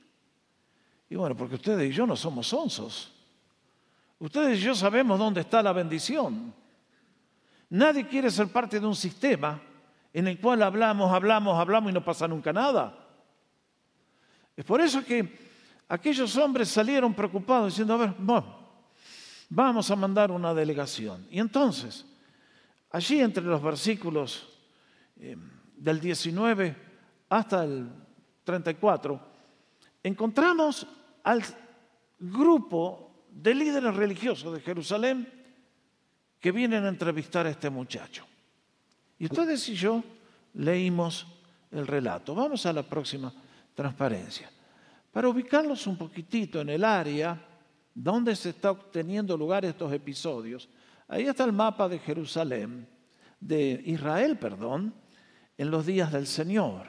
Y 1.09 1.15
bueno, 1.15 1.35
porque 1.35 1.55
ustedes 1.55 1.89
y 1.89 1.93
yo 1.93 2.05
no 2.05 2.15
somos 2.15 2.51
onzos. 2.53 3.11
Ustedes 4.21 4.59
y 4.59 4.61
yo 4.61 4.75
sabemos 4.75 5.17
dónde 5.17 5.41
está 5.41 5.63
la 5.63 5.73
bendición. 5.73 6.53
Nadie 7.71 8.07
quiere 8.07 8.29
ser 8.29 8.49
parte 8.49 8.79
de 8.79 8.85
un 8.85 8.95
sistema 8.95 9.59
en 10.13 10.27
el 10.27 10.39
cual 10.39 10.61
hablamos, 10.61 11.11
hablamos, 11.11 11.59
hablamos 11.59 11.89
y 11.89 11.93
no 11.95 12.05
pasa 12.05 12.27
nunca 12.27 12.53
nada. 12.53 12.95
Es 14.55 14.63
por 14.63 14.79
eso 14.79 15.03
que 15.03 15.49
aquellos 15.89 16.37
hombres 16.37 16.69
salieron 16.69 17.15
preocupados 17.15 17.71
diciendo, 17.71 17.95
a 17.95 17.97
ver, 17.97 18.13
vamos 19.49 19.89
a 19.89 19.95
mandar 19.95 20.29
una 20.29 20.53
delegación. 20.53 21.25
Y 21.31 21.39
entonces, 21.39 22.05
allí 22.91 23.21
entre 23.21 23.43
los 23.43 23.59
versículos 23.59 24.47
eh, 25.17 25.35
del 25.77 25.99
19 25.99 26.75
hasta 27.27 27.63
el 27.63 27.89
34, 28.43 29.19
encontramos 30.03 30.85
al 31.23 31.43
grupo 32.19 33.10
de 33.31 33.55
líderes 33.55 33.95
religiosos 33.95 34.53
de 34.53 34.59
Jerusalén 34.59 35.27
que 36.39 36.51
vienen 36.51 36.85
a 36.85 36.89
entrevistar 36.89 37.47
a 37.47 37.49
este 37.49 37.69
muchacho. 37.69 38.25
Y 39.17 39.25
ustedes 39.25 39.67
y 39.69 39.75
yo 39.75 40.03
leímos 40.55 41.25
el 41.71 41.87
relato. 41.87 42.35
Vamos 42.35 42.65
a 42.65 42.73
la 42.73 42.83
próxima 42.83 43.33
transparencia. 43.73 44.49
Para 45.11 45.29
ubicarlos 45.29 45.87
un 45.87 45.97
poquitito 45.97 46.61
en 46.61 46.69
el 46.69 46.83
área 46.83 47.39
donde 47.93 48.35
se 48.35 48.49
está 48.49 48.71
obteniendo 48.71 49.37
lugar 49.37 49.65
estos 49.65 49.91
episodios, 49.93 50.67
ahí 51.07 51.27
está 51.27 51.43
el 51.43 51.53
mapa 51.53 51.87
de 51.87 51.99
Jerusalén, 51.99 52.87
de 53.39 53.81
Israel, 53.85 54.37
perdón, 54.37 54.93
en 55.57 55.71
los 55.71 55.85
días 55.85 56.11
del 56.11 56.27
Señor. 56.27 56.87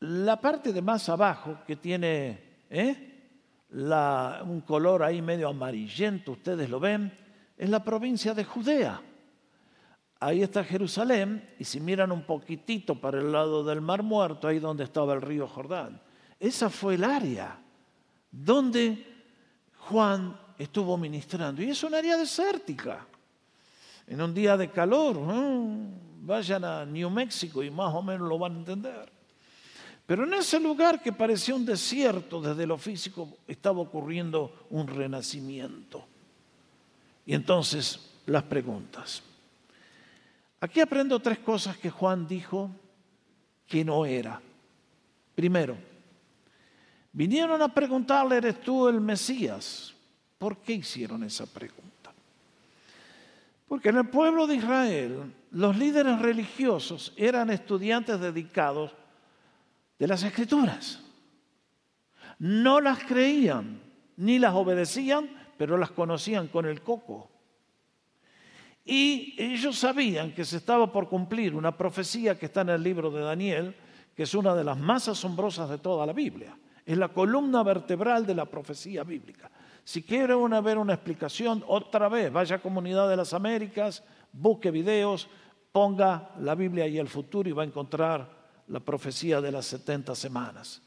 La 0.00 0.40
parte 0.40 0.72
de 0.72 0.82
más 0.82 1.08
abajo 1.08 1.58
que 1.66 1.76
tiene 1.76 2.64
¿eh? 2.70 3.09
Un 3.72 4.62
color 4.66 5.02
ahí 5.02 5.22
medio 5.22 5.48
amarillento, 5.48 6.32
ustedes 6.32 6.68
lo 6.68 6.80
ven, 6.80 7.16
es 7.56 7.68
la 7.68 7.84
provincia 7.84 8.34
de 8.34 8.44
Judea. 8.44 9.00
Ahí 10.18 10.42
está 10.42 10.62
Jerusalén 10.64 11.54
y 11.58 11.64
si 11.64 11.80
miran 11.80 12.12
un 12.12 12.22
poquitito 12.22 12.94
para 13.00 13.18
el 13.18 13.32
lado 13.32 13.64
del 13.64 13.80
Mar 13.80 14.02
Muerto, 14.02 14.48
ahí 14.48 14.58
donde 14.58 14.84
estaba 14.84 15.14
el 15.14 15.22
río 15.22 15.46
Jordán. 15.46 16.00
Esa 16.38 16.68
fue 16.68 16.94
el 16.94 17.04
área 17.04 17.58
donde 18.30 19.06
Juan 19.78 20.38
estuvo 20.58 20.96
ministrando. 20.96 21.62
Y 21.62 21.70
es 21.70 21.82
un 21.82 21.94
área 21.94 22.16
desértica. 22.16 23.06
En 24.06 24.20
un 24.20 24.34
día 24.34 24.56
de 24.56 24.70
calor, 24.70 25.18
vayan 26.20 26.64
a 26.64 26.84
New 26.84 27.08
Mexico 27.10 27.62
y 27.62 27.70
más 27.70 27.94
o 27.94 28.02
menos 28.02 28.28
lo 28.28 28.38
van 28.38 28.56
a 28.56 28.58
entender. 28.58 29.19
Pero 30.10 30.24
en 30.24 30.34
ese 30.34 30.58
lugar 30.58 31.00
que 31.00 31.12
parecía 31.12 31.54
un 31.54 31.64
desierto 31.64 32.40
desde 32.40 32.66
lo 32.66 32.76
físico, 32.76 33.38
estaba 33.46 33.78
ocurriendo 33.78 34.66
un 34.70 34.88
renacimiento. 34.88 36.04
Y 37.24 37.32
entonces 37.32 38.10
las 38.26 38.42
preguntas. 38.42 39.22
Aquí 40.58 40.80
aprendo 40.80 41.20
tres 41.20 41.38
cosas 41.38 41.76
que 41.76 41.90
Juan 41.90 42.26
dijo 42.26 42.72
que 43.68 43.84
no 43.84 44.04
era. 44.04 44.42
Primero, 45.36 45.76
vinieron 47.12 47.62
a 47.62 47.72
preguntarle, 47.72 48.38
¿eres 48.38 48.60
tú 48.60 48.88
el 48.88 49.00
Mesías? 49.00 49.94
¿Por 50.38 50.56
qué 50.56 50.72
hicieron 50.72 51.22
esa 51.22 51.46
pregunta? 51.46 52.12
Porque 53.68 53.90
en 53.90 53.98
el 53.98 54.08
pueblo 54.08 54.48
de 54.48 54.56
Israel 54.56 55.32
los 55.52 55.76
líderes 55.76 56.18
religiosos 56.18 57.12
eran 57.16 57.48
estudiantes 57.50 58.18
dedicados 58.18 58.90
de 60.00 60.06
las 60.08 60.22
escrituras. 60.22 60.98
No 62.38 62.80
las 62.80 63.04
creían 63.04 63.82
ni 64.16 64.38
las 64.38 64.54
obedecían, 64.54 65.28
pero 65.58 65.76
las 65.76 65.90
conocían 65.90 66.48
con 66.48 66.64
el 66.64 66.80
coco. 66.80 67.30
Y 68.82 69.34
ellos 69.36 69.78
sabían 69.78 70.32
que 70.32 70.46
se 70.46 70.56
estaba 70.56 70.90
por 70.90 71.06
cumplir 71.06 71.54
una 71.54 71.76
profecía 71.76 72.38
que 72.38 72.46
está 72.46 72.62
en 72.62 72.70
el 72.70 72.82
libro 72.82 73.10
de 73.10 73.20
Daniel, 73.20 73.76
que 74.16 74.22
es 74.22 74.34
una 74.34 74.54
de 74.54 74.64
las 74.64 74.78
más 74.78 75.06
asombrosas 75.06 75.68
de 75.68 75.78
toda 75.78 76.06
la 76.06 76.14
Biblia. 76.14 76.56
Es 76.86 76.96
la 76.96 77.08
columna 77.08 77.62
vertebral 77.62 78.24
de 78.24 78.34
la 78.34 78.46
profecía 78.46 79.04
bíblica. 79.04 79.50
Si 79.84 80.02
quiere 80.02 80.34
una, 80.34 80.62
ver 80.62 80.78
una 80.78 80.94
explicación, 80.94 81.62
otra 81.66 82.08
vez, 82.08 82.32
vaya 82.32 82.56
a 82.56 82.62
Comunidad 82.62 83.06
de 83.06 83.18
las 83.18 83.34
Américas, 83.34 84.02
busque 84.32 84.70
videos, 84.70 85.28
ponga 85.72 86.30
la 86.38 86.54
Biblia 86.54 86.86
y 86.86 86.98
el 86.98 87.08
futuro 87.08 87.50
y 87.50 87.52
va 87.52 87.64
a 87.64 87.66
encontrar 87.66 88.39
la 88.70 88.80
profecía 88.80 89.40
de 89.40 89.52
las 89.52 89.66
70 89.66 90.14
semanas. 90.14 90.80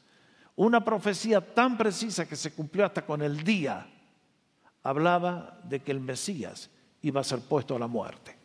Una 0.56 0.82
profecía 0.82 1.40
tan 1.40 1.76
precisa 1.76 2.26
que 2.26 2.36
se 2.36 2.52
cumplió 2.52 2.86
hasta 2.86 3.04
con 3.04 3.22
el 3.22 3.44
día. 3.44 3.86
Hablaba 4.82 5.60
de 5.64 5.80
que 5.80 5.92
el 5.92 6.00
Mesías 6.00 6.70
iba 7.02 7.20
a 7.20 7.24
ser 7.24 7.40
puesto 7.40 7.76
a 7.76 7.78
la 7.78 7.86
muerte. 7.86 8.36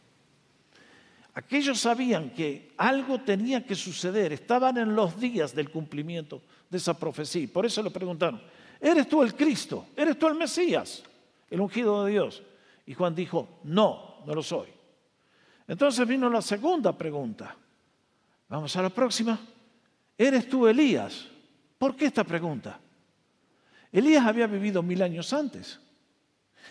Aquellos 1.36 1.80
sabían 1.80 2.32
que 2.32 2.74
algo 2.78 3.22
tenía 3.22 3.66
que 3.66 3.76
suceder, 3.76 4.34
estaban 4.34 4.78
en 4.78 4.94
los 4.94 5.18
días 5.18 5.56
del 5.56 5.70
cumplimiento 5.70 6.42
de 6.70 6.78
esa 6.78 6.98
profecía. 7.00 7.48
Por 7.52 7.66
eso 7.66 7.82
le 7.82 7.92
preguntaron, 7.92 8.42
¿eres 8.80 9.08
tú 9.08 9.24
el 9.24 9.36
Cristo? 9.36 9.88
¿Eres 9.96 10.20
tú 10.20 10.28
el 10.28 10.36
Mesías? 10.36 11.04
El 11.50 11.62
ungido 11.62 12.04
de 12.04 12.12
Dios. 12.12 12.44
Y 12.86 12.94
Juan 12.94 13.16
dijo, 13.16 13.60
no, 13.64 14.18
no 14.26 14.36
lo 14.36 14.44
soy. 14.44 14.68
Entonces 15.68 16.06
vino 16.06 16.30
la 16.30 16.42
segunda 16.42 16.98
pregunta. 16.98 17.56
Vamos 18.50 18.76
a 18.76 18.82
la 18.82 18.90
próxima. 18.90 19.40
¿Eres 20.18 20.50
tú 20.50 20.68
Elías? 20.68 21.28
¿Por 21.78 21.96
qué 21.96 22.08
esta 22.08 22.24
pregunta? 22.24 22.80
Elías 23.92 24.26
había 24.26 24.48
vivido 24.48 24.84
mil 24.84 25.02
años 25.02 25.32
antes, 25.32 25.80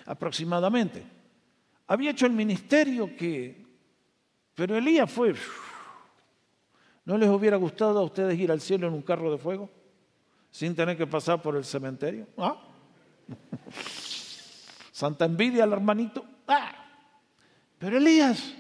aproximadamente. 0.04 1.04
Había 1.86 2.10
hecho 2.10 2.26
el 2.26 2.32
ministerio 2.32 3.16
que... 3.16 3.64
Pero 4.54 4.76
Elías 4.76 5.10
fue... 5.10 5.34
¿No 7.04 7.16
les 7.16 7.30
hubiera 7.30 7.56
gustado 7.56 8.00
a 8.00 8.02
ustedes 8.02 8.38
ir 8.38 8.52
al 8.52 8.60
cielo 8.60 8.88
en 8.88 8.92
un 8.92 9.02
carro 9.02 9.32
de 9.32 9.38
fuego? 9.38 9.70
Sin 10.50 10.74
tener 10.74 10.96
que 10.96 11.06
pasar 11.06 11.40
por 11.40 11.56
el 11.56 11.64
cementerio. 11.64 12.26
¿Ah? 12.36 12.60
Santa 14.92 15.24
envidia 15.24 15.64
al 15.64 15.72
hermanito. 15.72 16.24
¡Ah! 16.46 16.72
Pero 17.78 17.96
Elías, 17.96 18.52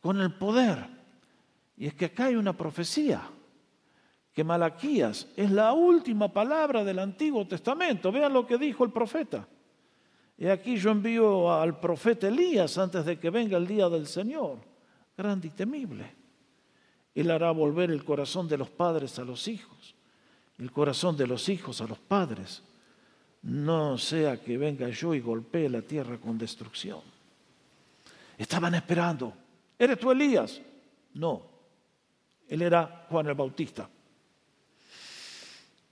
con 0.00 0.20
el 0.20 0.32
poder 0.32 1.01
y 1.82 1.86
es 1.88 1.94
que 1.94 2.04
acá 2.04 2.26
hay 2.26 2.36
una 2.36 2.56
profecía, 2.56 3.28
que 4.32 4.44
Malaquías 4.44 5.26
es 5.34 5.50
la 5.50 5.72
última 5.72 6.32
palabra 6.32 6.84
del 6.84 7.00
Antiguo 7.00 7.44
Testamento. 7.44 8.12
Vean 8.12 8.32
lo 8.32 8.46
que 8.46 8.56
dijo 8.56 8.84
el 8.84 8.92
profeta. 8.92 9.48
Y 10.38 10.46
aquí 10.46 10.76
yo 10.76 10.92
envío 10.92 11.52
al 11.52 11.80
profeta 11.80 12.28
Elías 12.28 12.78
antes 12.78 13.04
de 13.04 13.18
que 13.18 13.30
venga 13.30 13.58
el 13.58 13.66
día 13.66 13.88
del 13.88 14.06
Señor, 14.06 14.58
grande 15.18 15.48
y 15.48 15.50
temible. 15.50 16.14
Él 17.16 17.32
hará 17.32 17.50
volver 17.50 17.90
el 17.90 18.04
corazón 18.04 18.46
de 18.46 18.58
los 18.58 18.70
padres 18.70 19.18
a 19.18 19.24
los 19.24 19.48
hijos, 19.48 19.96
el 20.58 20.70
corazón 20.70 21.16
de 21.16 21.26
los 21.26 21.48
hijos 21.48 21.80
a 21.80 21.88
los 21.88 21.98
padres. 21.98 22.62
No 23.42 23.98
sea 23.98 24.40
que 24.40 24.56
venga 24.56 24.88
yo 24.88 25.14
y 25.14 25.20
golpee 25.20 25.68
la 25.68 25.82
tierra 25.82 26.16
con 26.16 26.38
destrucción. 26.38 27.00
Estaban 28.38 28.72
esperando. 28.76 29.32
¿Eres 29.76 29.98
tú 29.98 30.12
Elías? 30.12 30.60
No. 31.14 31.50
Él 32.52 32.60
era 32.60 33.06
Juan 33.08 33.26
el 33.28 33.34
Bautista. 33.34 33.88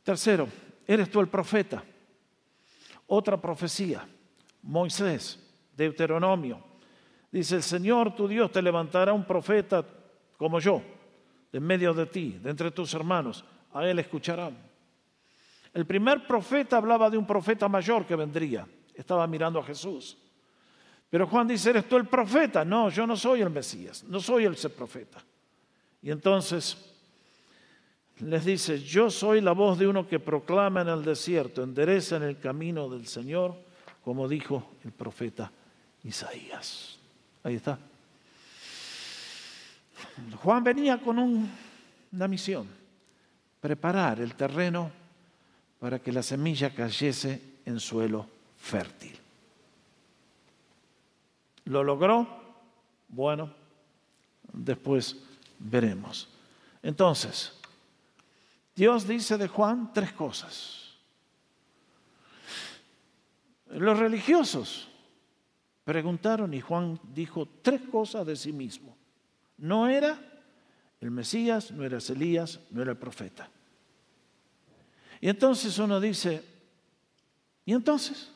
Tercero, 0.03 0.47
eres 0.87 1.11
tú 1.11 1.19
el 1.21 1.29
profeta. 1.29 1.83
Otra 3.07 3.41
profecía, 3.41 4.07
Moisés, 4.65 5.43
Deuteronomio. 5.75 6.63
Dice, 7.33 7.57
el 7.57 7.63
Señor 7.63 8.15
tu 8.15 8.29
Dios 8.29 8.53
te 8.53 8.61
levantará 8.61 9.15
un 9.15 9.25
profeta 9.25 9.83
como 10.37 10.61
yo, 10.61 10.83
de 11.51 11.57
en 11.57 11.65
medio 11.65 11.95
de 11.95 12.05
ti, 12.05 12.39
de 12.43 12.51
entre 12.51 12.71
tus 12.73 12.93
hermanos. 12.93 13.43
A 13.73 13.87
él 13.87 13.99
escucharán. 13.99 14.55
El 15.73 15.87
primer 15.87 16.27
profeta 16.27 16.77
hablaba 16.77 17.09
de 17.09 17.17
un 17.17 17.27
profeta 17.27 17.71
mayor 17.71 18.05
que 18.05 18.17
vendría. 18.17 18.69
Estaba 18.93 19.27
mirando 19.27 19.61
a 19.61 19.65
Jesús. 19.65 20.19
Pero 21.09 21.27
Juan 21.27 21.49
dice, 21.49 21.71
¿eres 21.71 21.89
tú 21.89 21.97
el 21.97 22.07
profeta? 22.07 22.67
No, 22.67 22.91
yo 22.91 23.07
no 23.07 23.17
soy 23.17 23.41
el 23.41 23.49
Mesías, 23.49 24.05
no 24.05 24.21
soy 24.21 24.45
el 24.45 24.57
profeta. 24.77 25.25
Y 26.03 26.11
entonces 26.11 26.77
les 28.21 28.45
dice, 28.45 28.79
yo 28.81 29.11
soy 29.11 29.41
la 29.41 29.53
voz 29.53 29.79
de 29.79 29.87
uno 29.87 30.07
que 30.07 30.19
proclama 30.19 30.83
en 30.83 30.89
el 30.89 31.05
desierto, 31.05 31.63
endereza 31.63 32.17
en 32.17 32.23
el 32.23 32.39
camino 32.39 32.89
del 32.89 33.07
Señor, 33.07 33.55
como 34.05 34.29
dijo 34.29 34.73
el 34.85 34.93
profeta 34.93 35.51
Isaías. 36.05 36.99
Ahí 37.43 37.57
está. 37.57 37.79
Juan 40.43 40.65
venía 40.65 40.99
con 40.99 41.19
una 41.19 42.29
misión, 42.29 42.67
preparar 43.61 44.21
el 44.21 44.35
terreno 44.35 44.91
para 45.79 45.99
que 45.99 46.13
la 46.13 46.23
semilla 46.23 46.75
cayese 46.75 47.59
en 47.65 47.81
suelo 47.81 48.27
fértil. 48.57 49.17
¿Lo 51.65 51.85
logró? 51.85 52.27
Bueno, 53.09 53.53
después 54.53 55.17
veremos. 55.61 56.29
Entonces, 56.83 57.53
Dios 58.75 59.07
dice 59.07 59.37
de 59.37 59.47
Juan 59.47 59.93
tres 59.93 60.13
cosas. 60.13 60.97
Los 63.67 63.99
religiosos 63.99 64.89
preguntaron 65.85 66.53
y 66.55 66.61
Juan 66.61 66.99
dijo 67.15 67.47
tres 67.63 67.83
cosas 67.83 68.27
de 68.27 68.35
sí 68.35 68.53
mismo. 68.53 68.97
No 69.59 69.87
era 69.87 70.19
el 71.01 71.11
Mesías, 71.11 71.71
no 71.71 71.85
era 71.85 71.99
Elías, 71.99 72.61
no 72.71 72.83
era 72.83 72.93
el 72.93 72.97
profeta. 72.99 73.49
Y 75.21 75.29
entonces 75.29 75.79
uno 75.79 76.01
dice, 76.01 76.43
¿y 77.65 77.73
entonces? 77.73 78.33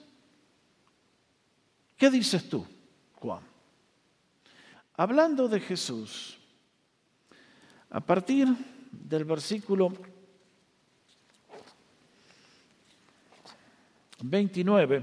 ¿Qué 1.97 2.11
dices 2.11 2.49
tú, 2.49 2.67
Juan? 3.15 3.43
Hablando 4.97 5.49
de 5.49 5.61
Jesús, 5.61 6.39
a 7.91 8.01
partir 8.01 8.49
del 8.91 9.25
versículo 9.25 9.93
29, 14.23 15.03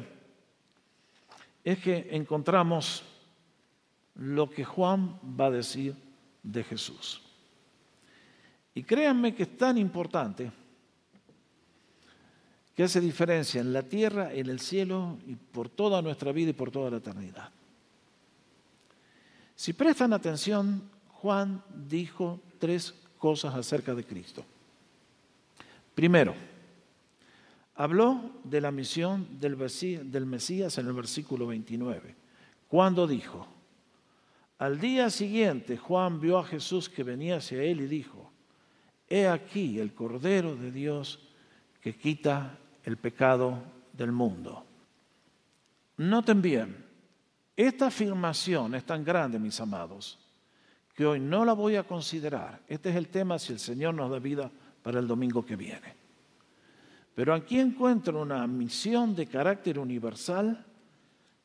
es 1.64 1.80
que 1.80 2.08
encontramos 2.12 3.04
lo 4.16 4.50
que 4.50 4.66
Juan 4.66 5.20
va 5.40 5.46
a 5.46 5.52
decir 5.52 5.96
de 6.42 6.64
Jesús. 6.64 7.22
Y 8.74 8.84
créanme 8.84 9.36
que 9.36 9.44
es 9.44 9.58
tan 9.58 9.78
importante 9.78 10.52
que 12.76 12.84
hace 12.84 13.02
diferencia 13.02 13.62
en 13.62 13.74
la 13.74 13.84
tierra, 13.84 14.34
en 14.34 14.50
el 14.50 14.60
cielo 14.60 15.18
y 15.28 15.36
por 15.36 15.70
toda 15.70 16.02
nuestra 16.02 16.32
vida 16.32 16.52
y 16.52 16.54
por 16.54 16.72
toda 16.72 16.90
la 16.90 16.98
eternidad. 16.98 17.50
Si 19.56 19.74
prestan 19.74 20.14
atención, 20.14 20.90
Juan 21.10 21.64
dijo 21.70 22.40
tres 22.62 22.94
cosas 23.18 23.56
acerca 23.56 23.94
de 23.94 24.06
Cristo. 24.06 24.46
Primero, 25.94 26.34
habló 27.76 28.40
de 28.44 28.62
la 28.62 28.72
misión 28.72 29.28
del 29.40 29.58
Mesías 30.26 30.78
en 30.78 30.88
el 30.88 30.94
versículo 30.94 31.48
29, 31.48 32.16
cuando 32.70 33.08
dijo, 33.08 33.48
al 34.60 34.80
día 34.80 35.10
siguiente 35.10 35.76
Juan 35.76 36.22
vio 36.22 36.38
a 36.38 36.46
Jesús 36.46 36.88
que 36.88 37.04
venía 37.04 37.38
hacia 37.38 37.64
él 37.64 37.82
y 37.82 37.88
dijo, 37.88 38.32
he 39.10 39.28
aquí 39.28 39.80
el 39.80 39.94
Cordero 39.94 40.56
de 40.56 40.72
Dios 40.72 41.20
que 41.82 41.98
quita 41.98 42.60
el 42.86 42.98
pecado 42.98 43.64
del 43.92 44.12
mundo. 44.12 44.64
Noten 45.98 46.42
bien, 46.42 46.86
esta 47.58 47.88
afirmación 47.88 48.76
es 48.76 48.86
tan 48.86 49.04
grande, 49.04 49.40
mis 49.40 49.60
amados, 49.60 50.20
que 51.02 51.08
hoy 51.08 51.20
no 51.20 51.44
la 51.44 51.54
voy 51.54 51.78
a 51.78 51.84
considerar. 51.84 52.62
Este 52.68 52.92
es 52.92 52.96
el 52.96 53.08
tema 53.08 53.40
si 53.40 53.54
el 53.54 53.58
Señor 53.58 53.96
nos 53.96 54.12
da 54.12 54.20
vida 54.20 54.52
para 54.84 55.00
el 55.00 55.08
domingo 55.08 55.44
que 55.44 55.56
viene. 55.56 55.96
Pero 57.16 57.34
aquí 57.34 57.60
encuentro 57.60 58.22
una 58.22 58.46
misión 58.46 59.16
de 59.16 59.26
carácter 59.26 59.80
universal 59.80 60.64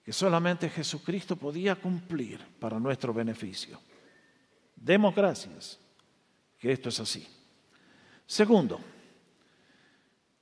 que 0.05 0.13
solamente 0.13 0.69
Jesucristo 0.69 1.37
podía 1.37 1.75
cumplir 1.75 2.39
para 2.61 2.79
nuestro 2.79 3.15
beneficio. 3.15 3.81
Demos 4.77 5.15
gracias 5.15 5.81
que 6.59 6.73
esto 6.73 6.91
es 6.91 7.01
así. 7.01 7.27
Segundo, 8.27 8.79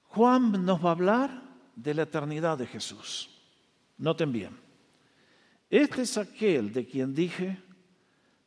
Juan 0.08 0.64
nos 0.64 0.84
va 0.84 0.88
a 0.88 0.92
hablar 0.92 1.42
de 1.76 1.94
la 1.94 2.02
eternidad 2.02 2.58
de 2.58 2.66
Jesús. 2.66 3.30
Noten 3.96 4.32
bien, 4.32 4.58
este 5.70 6.02
es 6.02 6.18
aquel 6.18 6.72
de 6.72 6.84
quien 6.84 7.14
dije, 7.14 7.62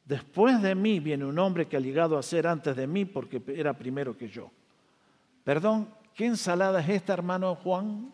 después 0.08 0.62
de 0.62 0.74
mí 0.74 1.00
viene 1.00 1.26
un 1.26 1.38
hombre 1.38 1.68
que 1.68 1.76
ha 1.76 1.82
llegado 1.82 2.18
a 2.18 2.24
ser 2.24 2.48
antes 2.48 2.76
de 2.76 2.88
mí 2.88 3.06
porque 3.06 3.42
era 3.48 3.74
primero 3.74 4.18
que 4.18 4.30
yo. 4.30 4.50
Perdón, 5.44 5.90
¿qué 6.14 6.26
ensalada 6.26 6.80
es 6.80 6.90
esta, 6.90 7.14
hermano 7.14 7.56
Juan? 7.56 8.14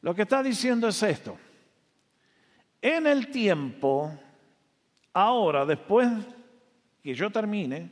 Lo 0.00 0.14
que 0.14 0.22
está 0.22 0.42
diciendo 0.42 0.86
es 0.86 1.02
esto. 1.02 1.36
En 2.80 3.06
el 3.06 3.30
tiempo, 3.30 4.12
ahora, 5.12 5.64
después 5.66 6.08
que 7.02 7.14
yo 7.14 7.30
termine, 7.30 7.90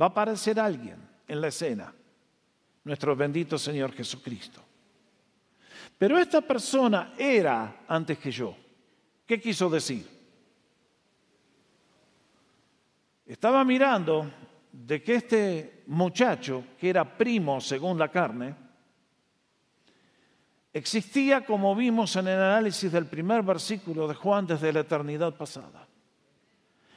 va 0.00 0.06
a 0.06 0.08
aparecer 0.10 0.58
alguien 0.58 0.96
en 1.26 1.40
la 1.40 1.48
escena, 1.48 1.92
nuestro 2.84 3.14
bendito 3.14 3.58
Señor 3.58 3.92
Jesucristo. 3.92 4.62
Pero 5.98 6.18
esta 6.18 6.40
persona 6.40 7.12
era 7.18 7.82
antes 7.86 8.18
que 8.18 8.30
yo. 8.30 8.56
¿Qué 9.26 9.40
quiso 9.40 9.68
decir? 9.68 10.19
Estaba 13.30 13.64
mirando 13.64 14.28
de 14.72 15.00
que 15.00 15.14
este 15.14 15.84
muchacho, 15.86 16.64
que 16.76 16.90
era 16.90 17.16
primo 17.16 17.60
según 17.60 17.96
la 17.96 18.08
carne, 18.08 18.56
existía, 20.72 21.46
como 21.46 21.76
vimos 21.76 22.16
en 22.16 22.26
el 22.26 22.40
análisis 22.40 22.90
del 22.90 23.06
primer 23.06 23.44
versículo 23.44 24.08
de 24.08 24.16
Juan, 24.16 24.48
desde 24.48 24.72
la 24.72 24.80
eternidad 24.80 25.36
pasada. 25.36 25.86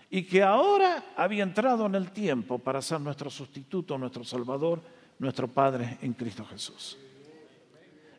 Y 0.10 0.24
que 0.24 0.42
ahora 0.42 1.14
había 1.16 1.44
entrado 1.44 1.86
en 1.86 1.94
el 1.94 2.10
tiempo 2.10 2.58
para 2.58 2.82
ser 2.82 3.00
nuestro 3.00 3.30
sustituto, 3.30 3.96
nuestro 3.96 4.24
Salvador, 4.24 4.82
nuestro 5.20 5.48
Padre 5.48 6.00
en 6.02 6.14
Cristo 6.14 6.44
Jesús. 6.46 6.98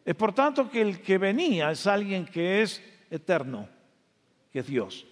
Es 0.05 0.15
por 0.15 0.33
tanto 0.33 0.71
que 0.71 0.83
el 0.83 1.03
que 1.03 1.19
venía 1.19 1.73
es 1.73 1.85
alguien 1.89 2.27
que 2.27 2.63
es 2.63 2.81
eterno, 3.11 3.69
que 4.53 4.61
es 4.61 4.67
Dios. 4.69 5.05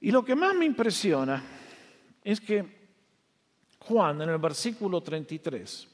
Y 0.00 0.10
lo 0.10 0.24
que 0.24 0.34
más 0.34 0.54
me 0.54 0.64
impresiona 0.64 1.42
es 2.22 2.40
que 2.40 2.76
Juan 3.78 4.20
en 4.22 4.30
el 4.30 4.38
versículo 4.38 5.00
33 5.00 5.88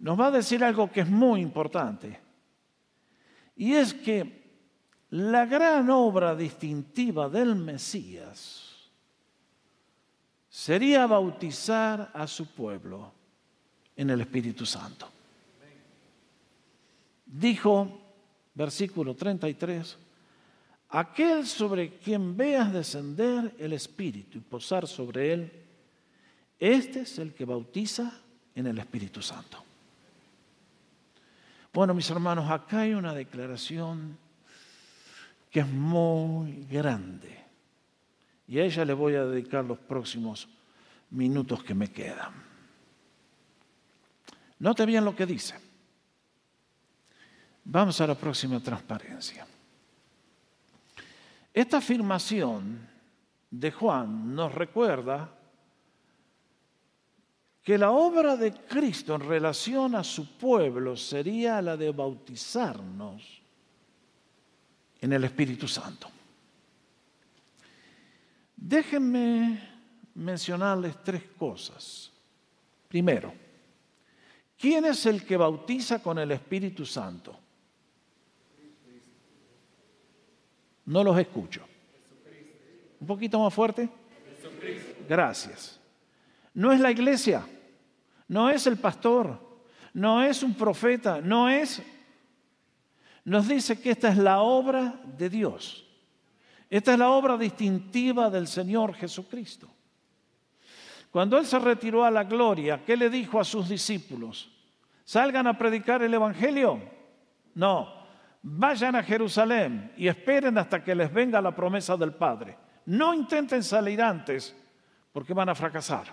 nos 0.00 0.20
va 0.20 0.26
a 0.26 0.30
decir 0.30 0.62
algo 0.62 0.90
que 0.90 1.00
es 1.00 1.08
muy 1.08 1.40
importante. 1.40 2.20
Y 3.56 3.74
es 3.74 3.94
que 3.94 4.44
la 5.10 5.46
gran 5.46 5.88
obra 5.90 6.34
distintiva 6.34 7.28
del 7.28 7.54
Mesías 7.54 8.90
sería 10.48 11.06
bautizar 11.06 12.10
a 12.14 12.26
su 12.26 12.46
pueblo 12.46 13.12
en 13.96 14.10
el 14.10 14.20
Espíritu 14.20 14.66
Santo. 14.66 15.08
Dijo, 17.26 18.00
versículo 18.54 19.14
33, 19.14 19.98
aquel 20.94 21.44
sobre 21.44 21.96
quien 21.96 22.36
veas 22.36 22.72
descender 22.72 23.52
el 23.58 23.72
Espíritu 23.72 24.38
y 24.38 24.40
posar 24.40 24.86
sobre 24.86 25.32
él, 25.32 25.52
este 26.58 27.00
es 27.00 27.18
el 27.18 27.34
que 27.34 27.44
bautiza 27.44 28.20
en 28.54 28.68
el 28.68 28.78
Espíritu 28.78 29.20
Santo. 29.20 29.62
Bueno, 31.72 31.94
mis 31.94 32.08
hermanos, 32.10 32.48
acá 32.48 32.82
hay 32.82 32.94
una 32.94 33.12
declaración 33.12 34.16
que 35.50 35.60
es 35.60 35.66
muy 35.66 36.64
grande. 36.70 37.42
Y 38.46 38.60
a 38.60 38.64
ella 38.64 38.84
le 38.84 38.92
voy 38.92 39.16
a 39.16 39.24
dedicar 39.24 39.64
los 39.64 39.78
próximos 39.78 40.48
minutos 41.10 41.64
que 41.64 41.74
me 41.74 41.90
quedan. 41.90 42.32
Note 44.60 44.86
bien 44.86 45.04
lo 45.04 45.16
que 45.16 45.26
dice. 45.26 45.56
Vamos 47.64 48.00
a 48.00 48.06
la 48.06 48.14
próxima 48.14 48.60
transparencia. 48.60 49.44
Esta 51.54 51.76
afirmación 51.76 52.84
de 53.48 53.70
Juan 53.70 54.34
nos 54.34 54.52
recuerda 54.52 55.32
que 57.62 57.78
la 57.78 57.92
obra 57.92 58.36
de 58.36 58.52
Cristo 58.52 59.14
en 59.14 59.20
relación 59.20 59.94
a 59.94 60.02
su 60.02 60.36
pueblo 60.36 60.96
sería 60.96 61.62
la 61.62 61.76
de 61.76 61.92
bautizarnos 61.92 63.40
en 65.00 65.12
el 65.12 65.22
Espíritu 65.22 65.68
Santo. 65.68 66.10
Déjenme 68.56 69.60
mencionarles 70.14 71.04
tres 71.04 71.22
cosas. 71.38 72.10
Primero, 72.88 73.32
¿quién 74.58 74.86
es 74.86 75.06
el 75.06 75.24
que 75.24 75.36
bautiza 75.36 76.02
con 76.02 76.18
el 76.18 76.32
Espíritu 76.32 76.84
Santo? 76.84 77.43
No 80.86 81.02
los 81.02 81.18
escucho. 81.18 81.62
¿Un 83.00 83.06
poquito 83.06 83.38
más 83.38 83.52
fuerte? 83.52 83.88
Gracias. 85.08 85.80
No 86.52 86.72
es 86.72 86.80
la 86.80 86.90
iglesia, 86.90 87.46
no 88.28 88.48
es 88.48 88.66
el 88.66 88.76
pastor, 88.76 89.38
no 89.92 90.22
es 90.22 90.42
un 90.42 90.54
profeta, 90.54 91.20
no 91.20 91.48
es 91.48 91.82
nos 93.24 93.48
dice 93.48 93.80
que 93.80 93.90
esta 93.90 94.10
es 94.10 94.18
la 94.18 94.40
obra 94.40 95.00
de 95.16 95.30
Dios. 95.30 95.86
Esta 96.68 96.92
es 96.92 96.98
la 96.98 97.10
obra 97.10 97.36
distintiva 97.36 98.28
del 98.28 98.46
Señor 98.46 98.94
Jesucristo. 98.94 99.68
Cuando 101.10 101.38
Él 101.38 101.46
se 101.46 101.58
retiró 101.58 102.04
a 102.04 102.10
la 102.10 102.24
gloria, 102.24 102.84
¿qué 102.84 102.96
le 102.96 103.08
dijo 103.08 103.40
a 103.40 103.44
sus 103.44 103.68
discípulos? 103.68 104.50
¿Salgan 105.04 105.46
a 105.46 105.56
predicar 105.56 106.02
el 106.02 106.12
Evangelio? 106.12 106.80
No, 107.54 108.03
vayan 108.46 108.94
a 108.94 109.02
Jerusalén 109.02 109.92
y 109.96 110.06
esperen 110.06 110.58
hasta 110.58 110.84
que 110.84 110.94
les 110.94 111.12
venga 111.12 111.40
la 111.40 111.56
promesa 111.56 111.96
del 111.96 112.12
Padre. 112.12 112.56
No 112.84 113.14
intenten 113.14 113.64
salir 113.64 114.02
antes 114.02 114.54
porque 115.12 115.32
van 115.32 115.48
a 115.48 115.54
fracasar. 115.54 116.08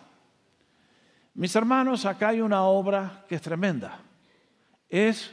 Mis 1.33 1.53
hermanos, 1.55 2.05
acá 2.05 2.29
hay 2.29 2.39
una 2.39 2.63
obra 2.63 3.25
que 3.27 3.35
es 3.35 3.41
tremenda. 3.41 3.99
Es 4.87 5.31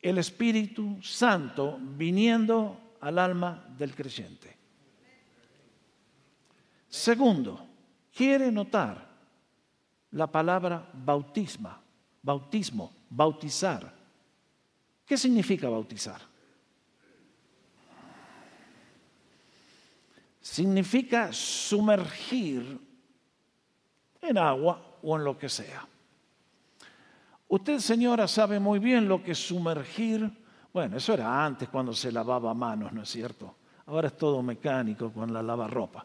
el 0.00 0.18
Espíritu 0.18 1.00
Santo 1.00 1.78
viniendo 1.80 2.96
al 3.00 3.18
alma 3.18 3.64
del 3.78 3.94
creyente. 3.94 4.56
Segundo, 6.88 7.66
quiere 8.12 8.50
notar 8.50 9.14
la 10.10 10.26
palabra 10.26 10.88
bautisma, 10.92 11.80
bautismo, 12.20 12.92
bautizar. 13.10 14.03
¿Qué 15.06 15.16
significa 15.16 15.68
bautizar? 15.68 16.20
Significa 20.40 21.32
sumergir 21.32 22.78
en 24.20 24.38
agua 24.38 24.98
o 25.02 25.16
en 25.16 25.24
lo 25.24 25.38
que 25.38 25.48
sea. 25.48 25.86
Usted, 27.48 27.78
señora, 27.78 28.26
sabe 28.26 28.58
muy 28.58 28.78
bien 28.78 29.08
lo 29.08 29.22
que 29.22 29.32
es 29.32 29.46
sumergir. 29.46 30.30
Bueno, 30.72 30.96
eso 30.96 31.14
era 31.14 31.44
antes 31.44 31.68
cuando 31.68 31.92
se 31.92 32.10
lavaba 32.10 32.52
manos, 32.54 32.92
¿no 32.92 33.02
es 33.02 33.08
cierto? 33.08 33.56
Ahora 33.86 34.08
es 34.08 34.16
todo 34.16 34.42
mecánico 34.42 35.12
con 35.12 35.32
la 35.32 35.42
lavarropa. 35.42 36.04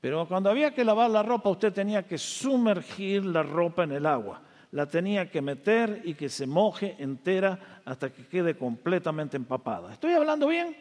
Pero 0.00 0.26
cuando 0.28 0.50
había 0.50 0.72
que 0.72 0.84
lavar 0.84 1.10
la 1.10 1.22
ropa, 1.22 1.50
usted 1.50 1.72
tenía 1.72 2.06
que 2.06 2.16
sumergir 2.16 3.24
la 3.24 3.42
ropa 3.42 3.84
en 3.84 3.92
el 3.92 4.06
agua. 4.06 4.40
La 4.72 4.86
tenía 4.86 5.30
que 5.30 5.40
meter 5.40 6.02
y 6.04 6.14
que 6.14 6.28
se 6.28 6.46
moje 6.46 6.96
entera 6.98 7.80
hasta 7.84 8.12
que 8.12 8.26
quede 8.26 8.56
completamente 8.56 9.36
empapada. 9.36 9.92
¿Estoy 9.92 10.12
hablando 10.12 10.46
bien? 10.48 10.76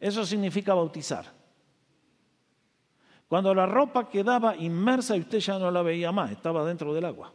Eso 0.00 0.24
significa 0.24 0.74
bautizar. 0.74 1.26
Cuando 3.28 3.54
la 3.54 3.66
ropa 3.66 4.08
quedaba 4.08 4.56
inmersa 4.56 5.16
y 5.16 5.20
usted 5.20 5.38
ya 5.38 5.58
no 5.58 5.70
la 5.70 5.82
veía 5.82 6.12
más, 6.12 6.30
estaba 6.30 6.64
dentro 6.64 6.94
del 6.94 7.04
agua. 7.04 7.32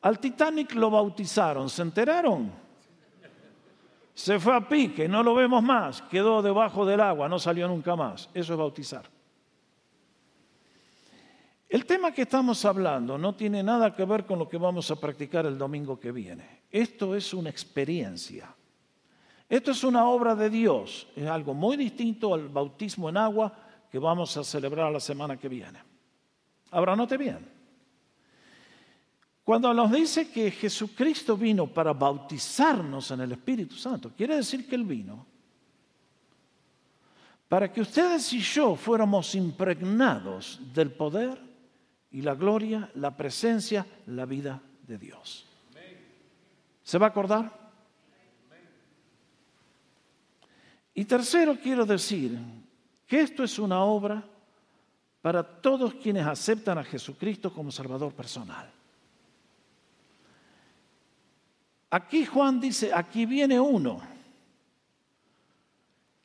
Al 0.00 0.18
Titanic 0.18 0.74
lo 0.74 0.90
bautizaron, 0.90 1.68
¿se 1.68 1.82
enteraron? 1.82 2.50
Se 4.14 4.38
fue 4.40 4.54
a 4.54 4.68
pique, 4.68 5.08
no 5.08 5.22
lo 5.22 5.34
vemos 5.34 5.62
más, 5.62 6.02
quedó 6.02 6.42
debajo 6.42 6.84
del 6.84 7.00
agua, 7.00 7.28
no 7.28 7.38
salió 7.38 7.68
nunca 7.68 7.94
más. 7.94 8.28
Eso 8.34 8.54
es 8.54 8.58
bautizar. 8.58 9.04
El 11.72 11.86
tema 11.86 12.12
que 12.12 12.20
estamos 12.20 12.66
hablando 12.66 13.16
no 13.16 13.34
tiene 13.34 13.62
nada 13.62 13.96
que 13.96 14.04
ver 14.04 14.26
con 14.26 14.38
lo 14.38 14.46
que 14.46 14.58
vamos 14.58 14.90
a 14.90 14.96
practicar 14.96 15.46
el 15.46 15.56
domingo 15.56 15.98
que 15.98 16.12
viene. 16.12 16.64
Esto 16.70 17.16
es 17.16 17.32
una 17.32 17.48
experiencia. 17.48 18.54
Esto 19.48 19.70
es 19.70 19.82
una 19.82 20.06
obra 20.06 20.34
de 20.34 20.50
Dios. 20.50 21.08
Es 21.16 21.26
algo 21.26 21.54
muy 21.54 21.78
distinto 21.78 22.34
al 22.34 22.50
bautismo 22.50 23.08
en 23.08 23.16
agua 23.16 23.56
que 23.90 23.98
vamos 23.98 24.36
a 24.36 24.44
celebrar 24.44 24.92
la 24.92 25.00
semana 25.00 25.38
que 25.38 25.48
viene. 25.48 25.78
Ahora, 26.72 26.94
note 26.94 27.16
bien. 27.16 27.38
Cuando 29.42 29.72
nos 29.72 29.90
dice 29.90 30.30
que 30.30 30.50
Jesucristo 30.50 31.38
vino 31.38 31.68
para 31.68 31.94
bautizarnos 31.94 33.12
en 33.12 33.22
el 33.22 33.32
Espíritu 33.32 33.76
Santo, 33.76 34.12
quiere 34.14 34.36
decir 34.36 34.68
que 34.68 34.74
Él 34.74 34.84
vino 34.84 35.26
para 37.48 37.72
que 37.72 37.80
ustedes 37.80 38.30
y 38.34 38.40
yo 38.40 38.76
fuéramos 38.76 39.34
impregnados 39.34 40.60
del 40.74 40.92
poder 40.92 41.51
y 42.12 42.22
la 42.22 42.34
gloria, 42.34 42.90
la 42.94 43.16
presencia, 43.16 43.86
la 44.06 44.26
vida 44.26 44.60
de 44.86 44.98
Dios. 44.98 45.46
¿Se 46.82 46.98
va 46.98 47.06
a 47.06 47.10
acordar? 47.10 47.62
Y 50.94 51.04
tercero, 51.04 51.56
quiero 51.60 51.86
decir 51.86 52.38
que 53.06 53.20
esto 53.20 53.42
es 53.42 53.58
una 53.58 53.82
obra 53.82 54.22
para 55.22 55.42
todos 55.42 55.94
quienes 55.94 56.26
aceptan 56.26 56.78
a 56.78 56.84
Jesucristo 56.84 57.52
como 57.52 57.70
Salvador 57.70 58.12
personal. 58.12 58.70
Aquí 61.90 62.26
Juan 62.26 62.60
dice, 62.60 62.90
aquí 62.92 63.26
viene 63.26 63.60
uno, 63.60 64.00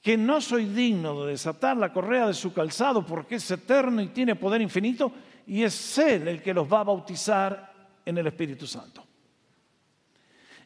que 0.02 0.18
no 0.18 0.40
soy 0.40 0.66
digno 0.66 1.26
de 1.26 1.32
desatar 1.32 1.76
la 1.78 1.92
correa 1.92 2.28
de 2.28 2.34
su 2.34 2.54
calzado 2.54 3.06
porque 3.06 3.36
es 3.36 3.52
eterno 3.52 4.02
y 4.02 4.08
tiene 4.08 4.36
poder 4.36 4.62
infinito, 4.62 5.12
y 5.48 5.64
es 5.64 5.98
Él 5.98 6.28
el 6.28 6.42
que 6.42 6.54
los 6.54 6.72
va 6.72 6.82
a 6.82 6.84
bautizar 6.84 7.74
en 8.06 8.18
el 8.18 8.28
Espíritu 8.28 8.68
Santo. 8.68 9.04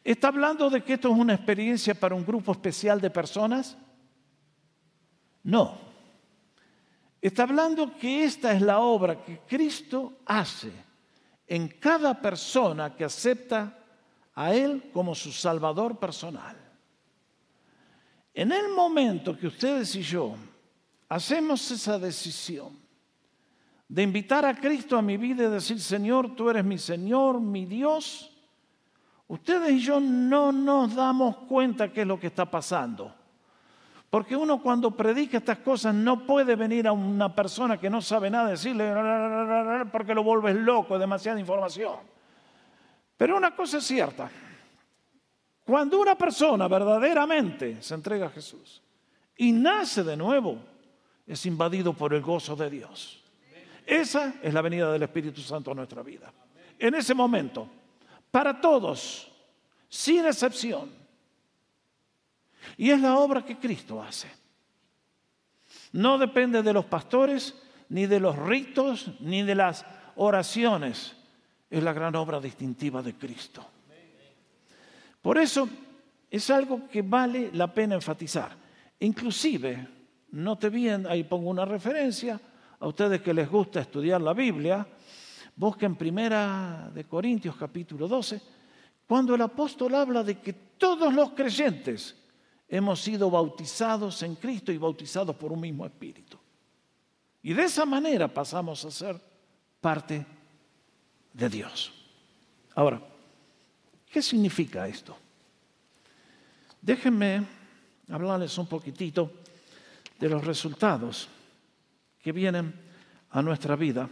¿Está 0.02 0.28
hablando 0.28 0.68
de 0.68 0.82
que 0.82 0.94
esto 0.94 1.08
es 1.12 1.16
una 1.16 1.34
experiencia 1.34 1.94
para 1.94 2.16
un 2.16 2.26
grupo 2.26 2.50
especial 2.50 3.00
de 3.00 3.08
personas? 3.08 3.76
No. 5.44 5.78
Está 7.20 7.44
hablando 7.44 7.96
que 7.96 8.24
esta 8.24 8.52
es 8.52 8.60
la 8.60 8.80
obra 8.80 9.22
que 9.22 9.38
Cristo 9.46 10.14
hace 10.26 10.72
en 11.46 11.68
cada 11.68 12.20
persona 12.20 12.96
que 12.96 13.04
acepta 13.04 13.78
a 14.34 14.52
Él 14.52 14.90
como 14.92 15.14
su 15.14 15.30
Salvador 15.30 16.00
personal. 16.00 16.56
En 18.34 18.50
el 18.50 18.70
momento 18.70 19.38
que 19.38 19.46
ustedes 19.46 19.94
y 19.94 20.02
yo 20.02 20.34
hacemos 21.08 21.70
esa 21.70 22.00
decisión 22.00 22.81
de 23.92 24.02
invitar 24.02 24.46
a 24.46 24.54
Cristo 24.54 24.96
a 24.96 25.02
mi 25.02 25.18
vida 25.18 25.44
y 25.44 25.50
decir, 25.50 25.78
Señor, 25.78 26.34
tú 26.34 26.48
eres 26.48 26.64
mi 26.64 26.78
Señor, 26.78 27.38
mi 27.42 27.66
Dios, 27.66 28.32
ustedes 29.28 29.70
y 29.70 29.80
yo 29.80 30.00
no 30.00 30.50
nos 30.50 30.94
damos 30.94 31.36
cuenta 31.46 31.92
qué 31.92 32.00
es 32.00 32.06
lo 32.06 32.18
que 32.18 32.28
está 32.28 32.50
pasando. 32.50 33.14
Porque 34.08 34.34
uno 34.34 34.62
cuando 34.62 34.92
predica 34.92 35.36
estas 35.36 35.58
cosas 35.58 35.94
no 35.94 36.26
puede 36.26 36.56
venir 36.56 36.88
a 36.88 36.92
una 36.92 37.34
persona 37.34 37.78
que 37.78 37.90
no 37.90 38.00
sabe 38.00 38.30
nada 38.30 38.48
decirle 38.48 38.94
porque 39.92 40.14
lo 40.14 40.24
vuelves 40.24 40.56
loco, 40.56 40.98
demasiada 40.98 41.38
información. 41.38 41.96
Pero 43.18 43.36
una 43.36 43.54
cosa 43.54 43.76
es 43.76 43.84
cierta, 43.84 44.30
cuando 45.66 46.00
una 46.00 46.16
persona 46.16 46.66
verdaderamente 46.66 47.82
se 47.82 47.92
entrega 47.92 48.28
a 48.28 48.30
Jesús 48.30 48.80
y 49.36 49.52
nace 49.52 50.02
de 50.02 50.16
nuevo, 50.16 50.56
es 51.26 51.44
invadido 51.44 51.92
por 51.92 52.14
el 52.14 52.22
gozo 52.22 52.56
de 52.56 52.70
Dios. 52.70 53.21
Esa 53.86 54.34
es 54.42 54.52
la 54.54 54.62
venida 54.62 54.92
del 54.92 55.02
Espíritu 55.02 55.40
Santo 55.40 55.70
a 55.70 55.74
nuestra 55.74 56.02
vida. 56.02 56.32
En 56.78 56.94
ese 56.94 57.14
momento, 57.14 57.68
para 58.30 58.60
todos, 58.60 59.30
sin 59.88 60.26
excepción. 60.26 60.90
Y 62.76 62.90
es 62.90 63.00
la 63.00 63.18
obra 63.18 63.44
que 63.44 63.58
Cristo 63.58 64.02
hace. 64.02 64.30
No 65.92 66.18
depende 66.18 66.62
de 66.62 66.72
los 66.72 66.84
pastores, 66.86 67.54
ni 67.88 68.06
de 68.06 68.20
los 68.20 68.36
ritos, 68.36 69.10
ni 69.20 69.42
de 69.42 69.54
las 69.54 69.84
oraciones 70.16 71.16
es 71.72 71.82
la 71.82 71.92
gran 71.92 72.14
obra 72.16 72.38
distintiva 72.38 73.02
de 73.02 73.14
Cristo. 73.14 73.66
Por 75.22 75.38
eso 75.38 75.68
es 76.30 76.50
algo 76.50 76.86
que 76.88 77.00
vale 77.00 77.50
la 77.52 77.72
pena 77.72 77.94
enfatizar. 77.94 78.52
Inclusive, 79.00 79.88
note 80.32 80.68
bien, 80.68 81.06
ahí 81.06 81.24
pongo 81.24 81.48
una 81.48 81.64
referencia, 81.64 82.38
a 82.82 82.88
ustedes 82.88 83.22
que 83.22 83.32
les 83.32 83.48
gusta 83.48 83.78
estudiar 83.78 84.20
la 84.20 84.34
Biblia, 84.34 84.84
busquen 85.54 85.94
primera 85.94 86.90
de 86.92 87.04
Corintios 87.04 87.54
capítulo 87.54 88.08
12, 88.08 88.42
cuando 89.06 89.36
el 89.36 89.42
apóstol 89.42 89.94
habla 89.94 90.24
de 90.24 90.40
que 90.40 90.52
todos 90.52 91.14
los 91.14 91.30
creyentes 91.30 92.16
hemos 92.68 93.00
sido 93.00 93.30
bautizados 93.30 94.20
en 94.24 94.34
Cristo 94.34 94.72
y 94.72 94.78
bautizados 94.78 95.36
por 95.36 95.52
un 95.52 95.60
mismo 95.60 95.86
espíritu. 95.86 96.36
Y 97.44 97.52
de 97.52 97.62
esa 97.62 97.86
manera 97.86 98.26
pasamos 98.26 98.84
a 98.84 98.90
ser 98.90 99.20
parte 99.80 100.26
de 101.32 101.48
Dios. 101.48 101.92
Ahora, 102.74 103.00
¿qué 104.10 104.20
significa 104.20 104.88
esto? 104.88 105.16
Déjenme 106.80 107.46
hablarles 108.10 108.58
un 108.58 108.66
poquitito 108.66 109.30
de 110.18 110.28
los 110.28 110.44
resultados 110.44 111.28
que 112.22 112.32
vienen 112.32 112.72
a 113.30 113.42
nuestra 113.42 113.76
vida 113.76 114.08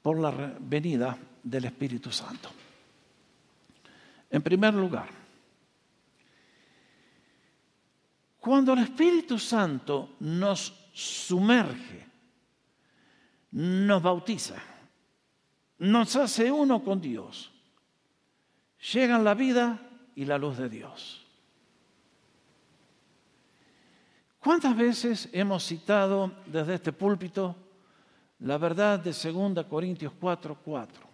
por 0.00 0.18
la 0.20 0.30
venida 0.60 1.18
del 1.42 1.64
Espíritu 1.64 2.10
Santo. 2.10 2.50
En 4.30 4.42
primer 4.42 4.74
lugar, 4.74 5.08
cuando 8.38 8.72
el 8.72 8.80
Espíritu 8.80 9.38
Santo 9.38 10.16
nos 10.20 10.90
sumerge, 10.92 12.06
nos 13.52 14.02
bautiza, 14.02 14.56
nos 15.78 16.16
hace 16.16 16.50
uno 16.52 16.82
con 16.82 17.00
Dios. 17.00 17.50
Llegan 18.92 19.24
la 19.24 19.34
vida 19.34 19.80
y 20.14 20.24
la 20.24 20.38
luz 20.38 20.58
de 20.58 20.68
Dios. 20.68 21.27
¿Cuántas 24.40 24.76
veces 24.76 25.28
hemos 25.32 25.64
citado 25.64 26.32
desde 26.46 26.74
este 26.74 26.92
púlpito 26.92 27.56
la 28.40 28.56
verdad 28.56 29.00
de 29.00 29.10
2 29.10 29.66
Corintios 29.66 30.12
4, 30.18 30.58
4? 30.64 31.08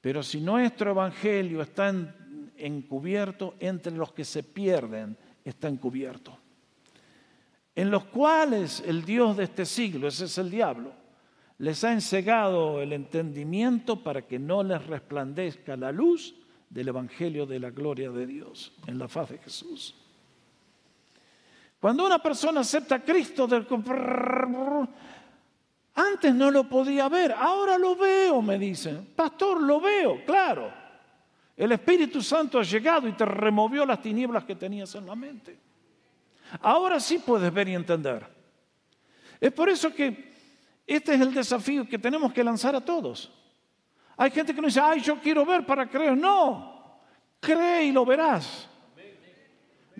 Pero 0.00 0.22
si 0.22 0.40
nuestro 0.40 0.92
evangelio 0.92 1.60
está 1.60 1.92
encubierto, 2.56 3.54
entre 3.58 3.92
los 3.96 4.12
que 4.12 4.24
se 4.24 4.42
pierden 4.42 5.16
está 5.44 5.68
encubierto. 5.68 6.38
En 7.74 7.90
los 7.90 8.04
cuales 8.04 8.82
el 8.86 9.04
Dios 9.04 9.36
de 9.36 9.44
este 9.44 9.66
siglo, 9.66 10.08
ese 10.08 10.26
es 10.26 10.38
el 10.38 10.50
diablo, 10.50 10.92
les 11.58 11.82
ha 11.84 11.92
ensegado 11.92 12.80
el 12.80 12.92
entendimiento 12.92 14.02
para 14.02 14.22
que 14.22 14.38
no 14.38 14.62
les 14.62 14.86
resplandezca 14.86 15.76
la 15.76 15.92
luz 15.92 16.34
del 16.70 16.88
Evangelio 16.88 17.44
de 17.44 17.58
la 17.58 17.70
gloria 17.70 18.10
de 18.10 18.26
Dios 18.26 18.72
en 18.86 18.98
la 18.98 19.08
faz 19.08 19.30
de 19.30 19.38
Jesús. 19.38 19.99
Cuando 21.80 22.04
una 22.04 22.18
persona 22.18 22.60
acepta 22.60 22.96
a 22.96 23.02
Cristo, 23.02 23.46
del... 23.46 23.66
antes 25.94 26.34
no 26.34 26.50
lo 26.50 26.68
podía 26.68 27.08
ver, 27.08 27.32
ahora 27.32 27.78
lo 27.78 27.96
veo, 27.96 28.42
me 28.42 28.58
dicen. 28.58 29.12
Pastor, 29.16 29.62
lo 29.62 29.80
veo, 29.80 30.22
claro. 30.26 30.70
El 31.56 31.72
Espíritu 31.72 32.22
Santo 32.22 32.58
ha 32.58 32.62
llegado 32.62 33.08
y 33.08 33.12
te 33.12 33.24
removió 33.24 33.86
las 33.86 34.00
tinieblas 34.00 34.44
que 34.44 34.54
tenías 34.54 34.94
en 34.94 35.06
la 35.06 35.14
mente. 35.14 35.58
Ahora 36.60 37.00
sí 37.00 37.18
puedes 37.18 37.52
ver 37.52 37.68
y 37.68 37.74
entender. 37.74 38.26
Es 39.40 39.52
por 39.52 39.68
eso 39.68 39.92
que 39.94 40.34
este 40.86 41.14
es 41.14 41.20
el 41.20 41.32
desafío 41.32 41.88
que 41.88 41.98
tenemos 41.98 42.32
que 42.32 42.44
lanzar 42.44 42.74
a 42.74 42.80
todos. 42.80 43.32
Hay 44.16 44.30
gente 44.30 44.54
que 44.54 44.60
nos 44.60 44.74
dice, 44.74 44.80
ay, 44.84 45.00
yo 45.00 45.18
quiero 45.18 45.46
ver 45.46 45.64
para 45.64 45.88
creer. 45.88 46.16
No, 46.16 46.98
cree 47.40 47.84
y 47.84 47.92
lo 47.92 48.04
verás. 48.04 48.69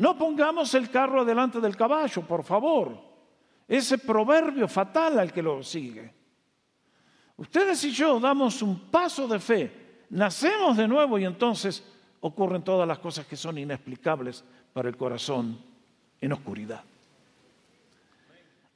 No 0.00 0.16
pongamos 0.16 0.72
el 0.72 0.90
carro 0.90 1.26
delante 1.26 1.60
del 1.60 1.76
caballo, 1.76 2.22
por 2.22 2.42
favor. 2.42 2.98
Ese 3.68 3.98
proverbio 3.98 4.66
fatal 4.66 5.18
al 5.18 5.30
que 5.30 5.42
lo 5.42 5.62
sigue. 5.62 6.10
Ustedes 7.36 7.84
y 7.84 7.90
yo 7.90 8.18
damos 8.18 8.62
un 8.62 8.90
paso 8.90 9.28
de 9.28 9.38
fe, 9.38 10.06
nacemos 10.08 10.78
de 10.78 10.88
nuevo 10.88 11.18
y 11.18 11.26
entonces 11.26 11.84
ocurren 12.20 12.62
todas 12.62 12.88
las 12.88 12.98
cosas 12.98 13.26
que 13.26 13.36
son 13.36 13.58
inexplicables 13.58 14.42
para 14.72 14.88
el 14.88 14.96
corazón 14.96 15.58
en 16.18 16.32
oscuridad. 16.32 16.82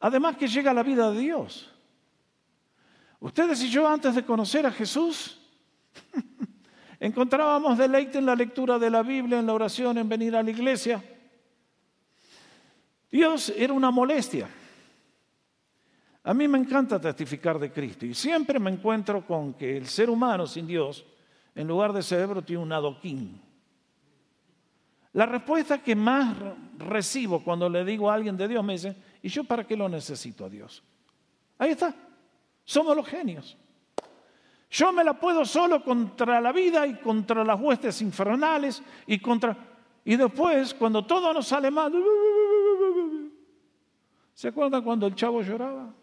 Además 0.01 0.37
que 0.37 0.47
llega 0.47 0.75
la 0.75 0.83
vida 0.83 1.11
de 1.11 1.21
Dios. 1.21 1.73
Ustedes 3.19 3.63
y 3.63 3.71
yo 3.71 3.89
antes 3.89 4.15
de 4.15 4.27
conocer 4.27 4.67
a 4.67 4.71
Jesús 4.71 5.41
encontrábamos 7.01 7.79
deleite 7.79 8.19
en 8.19 8.27
la 8.27 8.37
lectura 8.37 8.79
de 8.79 8.91
la 8.91 9.03
Biblia, 9.03 9.39
en 9.39 9.47
la 9.47 9.55
oración, 9.55 9.97
en 9.97 10.07
venir 10.07 10.37
a 10.37 10.43
la 10.43 10.51
iglesia. 10.51 11.03
Dios 13.15 13.53
era 13.57 13.73
una 13.73 13.93
molestia. 13.93 14.49
A 16.25 16.35
mí 16.35 16.49
me 16.49 16.59
encanta 16.59 17.01
testificar 17.01 17.61
de 17.61 17.71
Cristo 17.71 18.05
y 18.05 18.13
siempre 18.13 18.59
me 18.59 18.73
encuentro 18.73 19.25
con 19.25 19.55
que 19.55 19.77
el 19.77 19.87
ser 19.87 20.11
humano 20.11 20.49
sin 20.49 20.67
Dios, 20.67 21.07
en 21.55 21.69
lugar 21.69 21.93
de 21.93 22.03
cerebro, 22.03 22.43
tiene 22.43 22.65
un 22.65 22.73
adoquín. 22.73 23.41
La 25.13 25.27
respuesta 25.27 25.81
que 25.81 25.95
más 25.95 26.35
recibo 26.77 27.45
cuando 27.45 27.69
le 27.69 27.85
digo 27.85 28.11
a 28.11 28.15
alguien 28.15 28.37
de 28.37 28.49
Dios 28.49 28.65
me 28.65 28.73
dice, 28.73 28.97
¿y 29.23 29.29
yo 29.29 29.45
para 29.45 29.65
qué 29.65 29.77
lo 29.77 29.89
necesito 29.89 30.47
a 30.47 30.49
Dios? 30.49 30.83
Ahí 31.59 31.71
está, 31.71 31.95
somos 32.65 32.97
los 32.97 33.07
genios. 33.07 33.57
Yo 34.69 34.91
me 34.91 35.05
la 35.05 35.15
puedo 35.15 35.45
solo 35.45 35.85
contra 35.85 36.41
la 36.41 36.51
vida 36.51 36.85
y 36.85 36.95
contra 36.95 37.45
las 37.45 37.61
huestes 37.61 38.03
infernales 38.03 38.83
y 39.07 39.21
contra... 39.21 39.57
Y 40.05 40.17
después, 40.17 40.75
cuando 40.75 41.07
todo 41.07 41.33
nos 41.33 41.47
sale 41.47 41.71
mal, 41.71 41.93
¿Se 44.35 44.49
acuerdan 44.49 44.83
cuando 44.83 45.07
el 45.07 45.15
chavo 45.15 45.43
lloraba? 45.43 45.95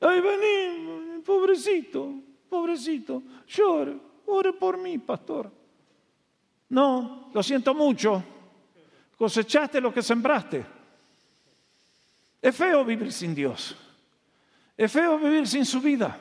Ay, 0.00 0.20
vení, 0.20 1.22
pobrecito, 1.22 2.14
pobrecito, 2.48 3.22
llore, 3.46 3.96
ore 4.26 4.52
por 4.52 4.78
mí, 4.78 4.98
pastor. 4.98 5.50
No, 6.68 7.30
lo 7.32 7.42
siento 7.42 7.74
mucho, 7.74 8.22
cosechaste 9.16 9.80
lo 9.80 9.92
que 9.92 10.02
sembraste. 10.02 10.64
Es 12.40 12.56
feo 12.56 12.84
vivir 12.84 13.12
sin 13.12 13.34
Dios, 13.34 13.76
es 14.76 14.90
feo 14.90 15.18
vivir 15.18 15.46
sin 15.46 15.64
su 15.64 15.80
vida. 15.80 16.18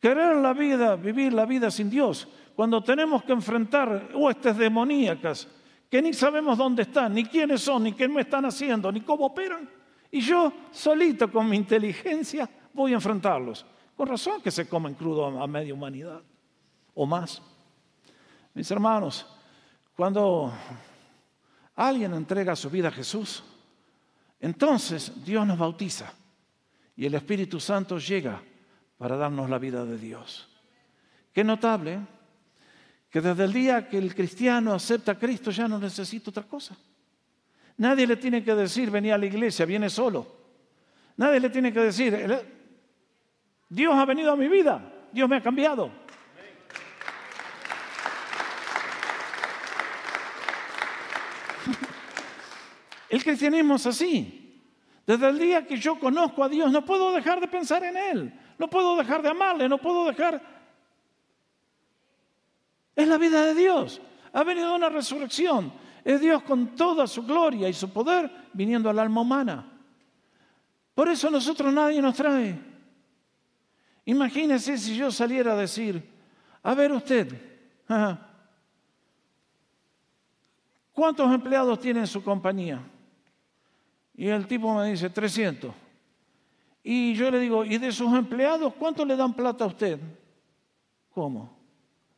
Querer 0.00 0.36
la 0.36 0.52
vida, 0.52 0.96
vivir 0.96 1.32
la 1.32 1.46
vida 1.46 1.70
sin 1.70 1.88
Dios, 1.88 2.26
cuando 2.56 2.82
tenemos 2.82 3.22
que 3.22 3.32
enfrentar 3.32 4.10
huestes 4.14 4.56
demoníacas, 4.56 5.46
que 5.92 6.00
ni 6.00 6.14
sabemos 6.14 6.56
dónde 6.56 6.84
están, 6.84 7.12
ni 7.12 7.26
quiénes 7.26 7.60
son, 7.60 7.82
ni 7.82 7.92
qué 7.92 8.08
me 8.08 8.22
están 8.22 8.46
haciendo, 8.46 8.90
ni 8.90 9.02
cómo 9.02 9.26
operan. 9.26 9.68
Y 10.10 10.22
yo 10.22 10.50
solito 10.70 11.30
con 11.30 11.46
mi 11.46 11.58
inteligencia 11.58 12.48
voy 12.72 12.92
a 12.92 12.94
enfrentarlos. 12.94 13.66
Con 13.94 14.08
razón 14.08 14.40
que 14.40 14.50
se 14.50 14.66
comen 14.66 14.94
crudo 14.94 15.26
a 15.26 15.46
media 15.46 15.74
humanidad 15.74 16.22
o 16.94 17.04
más. 17.04 17.42
Mis 18.54 18.70
hermanos, 18.70 19.26
cuando 19.94 20.50
alguien 21.76 22.14
entrega 22.14 22.56
su 22.56 22.70
vida 22.70 22.88
a 22.88 22.92
Jesús, 22.92 23.44
entonces 24.40 25.22
Dios 25.22 25.46
nos 25.46 25.58
bautiza 25.58 26.10
y 26.96 27.04
el 27.04 27.14
Espíritu 27.16 27.60
Santo 27.60 27.98
llega 27.98 28.42
para 28.96 29.18
darnos 29.18 29.50
la 29.50 29.58
vida 29.58 29.84
de 29.84 29.98
Dios. 29.98 30.48
Qué 31.34 31.44
notable. 31.44 32.00
Que 33.12 33.20
desde 33.20 33.44
el 33.44 33.52
día 33.52 33.86
que 33.90 33.98
el 33.98 34.14
cristiano 34.14 34.72
acepta 34.72 35.12
a 35.12 35.18
Cristo 35.18 35.50
ya 35.50 35.68
no 35.68 35.78
necesita 35.78 36.30
otra 36.30 36.44
cosa. 36.44 36.74
Nadie 37.76 38.06
le 38.06 38.16
tiene 38.16 38.42
que 38.42 38.54
decir, 38.54 38.90
venía 38.90 39.16
a 39.16 39.18
la 39.18 39.26
iglesia, 39.26 39.66
viene 39.66 39.90
solo. 39.90 40.26
Nadie 41.18 41.38
le 41.38 41.50
tiene 41.50 41.74
que 41.74 41.80
decir, 41.80 42.16
Dios 43.68 43.94
ha 43.94 44.06
venido 44.06 44.32
a 44.32 44.36
mi 44.36 44.48
vida, 44.48 44.90
Dios 45.12 45.28
me 45.28 45.36
ha 45.36 45.42
cambiado. 45.42 45.92
El 53.10 53.22
cristianismo 53.22 53.74
es 53.74 53.86
así. 53.86 54.58
Desde 55.06 55.28
el 55.28 55.38
día 55.38 55.66
que 55.66 55.76
yo 55.76 55.98
conozco 55.98 56.42
a 56.44 56.48
Dios, 56.48 56.72
no 56.72 56.82
puedo 56.82 57.12
dejar 57.12 57.42
de 57.42 57.48
pensar 57.48 57.84
en 57.84 57.94
Él, 57.94 58.32
no 58.58 58.70
puedo 58.70 58.96
dejar 58.96 59.20
de 59.20 59.28
amarle, 59.28 59.68
no 59.68 59.76
puedo 59.76 60.06
dejar 60.06 60.51
es 62.94 63.08
la 63.08 63.18
vida 63.18 63.44
de 63.46 63.54
Dios. 63.54 64.00
Ha 64.32 64.44
venido 64.44 64.74
una 64.74 64.88
resurrección. 64.88 65.72
Es 66.04 66.20
Dios 66.20 66.42
con 66.42 66.74
toda 66.74 67.06
su 67.06 67.22
gloria 67.22 67.68
y 67.68 67.72
su 67.72 67.90
poder 67.90 68.30
viniendo 68.52 68.90
al 68.90 68.98
alma 68.98 69.20
humana. 69.20 69.72
Por 70.94 71.08
eso 71.08 71.30
nosotros 71.30 71.72
nadie 71.72 72.02
nos 72.02 72.16
trae. 72.16 72.58
Imagínese 74.04 74.76
si 74.76 74.96
yo 74.96 75.10
saliera 75.10 75.52
a 75.52 75.56
decir, 75.56 76.02
a 76.62 76.74
ver 76.74 76.92
usted, 76.92 77.40
¿cuántos 80.92 81.32
empleados 81.32 81.78
tiene 81.78 82.00
en 82.00 82.06
su 82.06 82.22
compañía? 82.22 82.82
Y 84.14 84.28
el 84.28 84.46
tipo 84.46 84.74
me 84.74 84.90
dice, 84.90 85.08
300. 85.08 85.72
Y 86.82 87.14
yo 87.14 87.30
le 87.30 87.38
digo, 87.38 87.64
¿y 87.64 87.78
de 87.78 87.92
sus 87.92 88.12
empleados 88.12 88.74
cuánto 88.74 89.04
le 89.04 89.16
dan 89.16 89.32
plata 89.32 89.64
a 89.64 89.68
usted? 89.68 90.00
¿Cómo? 91.14 91.61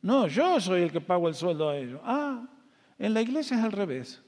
No, 0.05 0.27
yo 0.27 0.61
soy 0.61 0.83
el 0.83 0.91
que 0.91 1.01
pago 1.01 1.27
el 1.27 1.33
sueldo 1.33 1.67
a 1.67 1.75
ellos. 1.75 1.99
Ah, 2.03 2.45
en 2.99 3.11
la 3.11 3.23
iglesia 3.23 3.57
es 3.57 3.63
al 3.63 3.71
revés. 3.71 4.21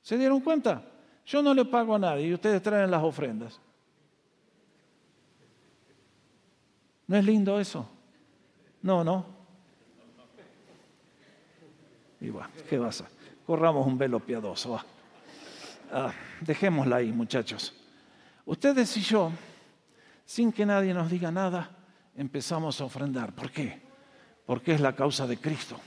¿Se 0.00 0.18
dieron 0.18 0.40
cuenta? 0.40 0.82
Yo 1.24 1.40
no 1.40 1.54
le 1.54 1.64
pago 1.64 1.94
a 1.94 2.00
nadie 2.00 2.26
y 2.26 2.34
ustedes 2.34 2.60
traen 2.60 2.90
las 2.90 3.00
ofrendas. 3.00 3.60
¿No 7.06 7.16
es 7.16 7.24
lindo 7.24 7.60
eso? 7.60 7.88
No, 8.82 9.04
no. 9.04 9.24
Y 12.20 12.30
bueno, 12.30 12.48
¿qué 12.68 12.76
pasa? 12.76 13.08
Corramos 13.46 13.86
un 13.86 13.96
velo 13.96 14.18
piadoso. 14.18 14.80
Ah, 15.92 16.12
dejémosla 16.40 16.96
ahí, 16.96 17.12
muchachos. 17.12 17.72
Ustedes 18.44 18.96
y 18.96 19.02
yo, 19.02 19.30
sin 20.24 20.50
que 20.50 20.66
nadie 20.66 20.92
nos 20.92 21.08
diga 21.08 21.30
nada, 21.30 21.70
empezamos 22.16 22.80
a 22.80 22.84
ofrendar. 22.84 23.32
¿Por 23.32 23.48
qué? 23.48 23.91
Porque 24.46 24.74
es 24.74 24.80
la 24.80 24.94
causa 24.94 25.26
de 25.26 25.38
Cristo. 25.38 25.78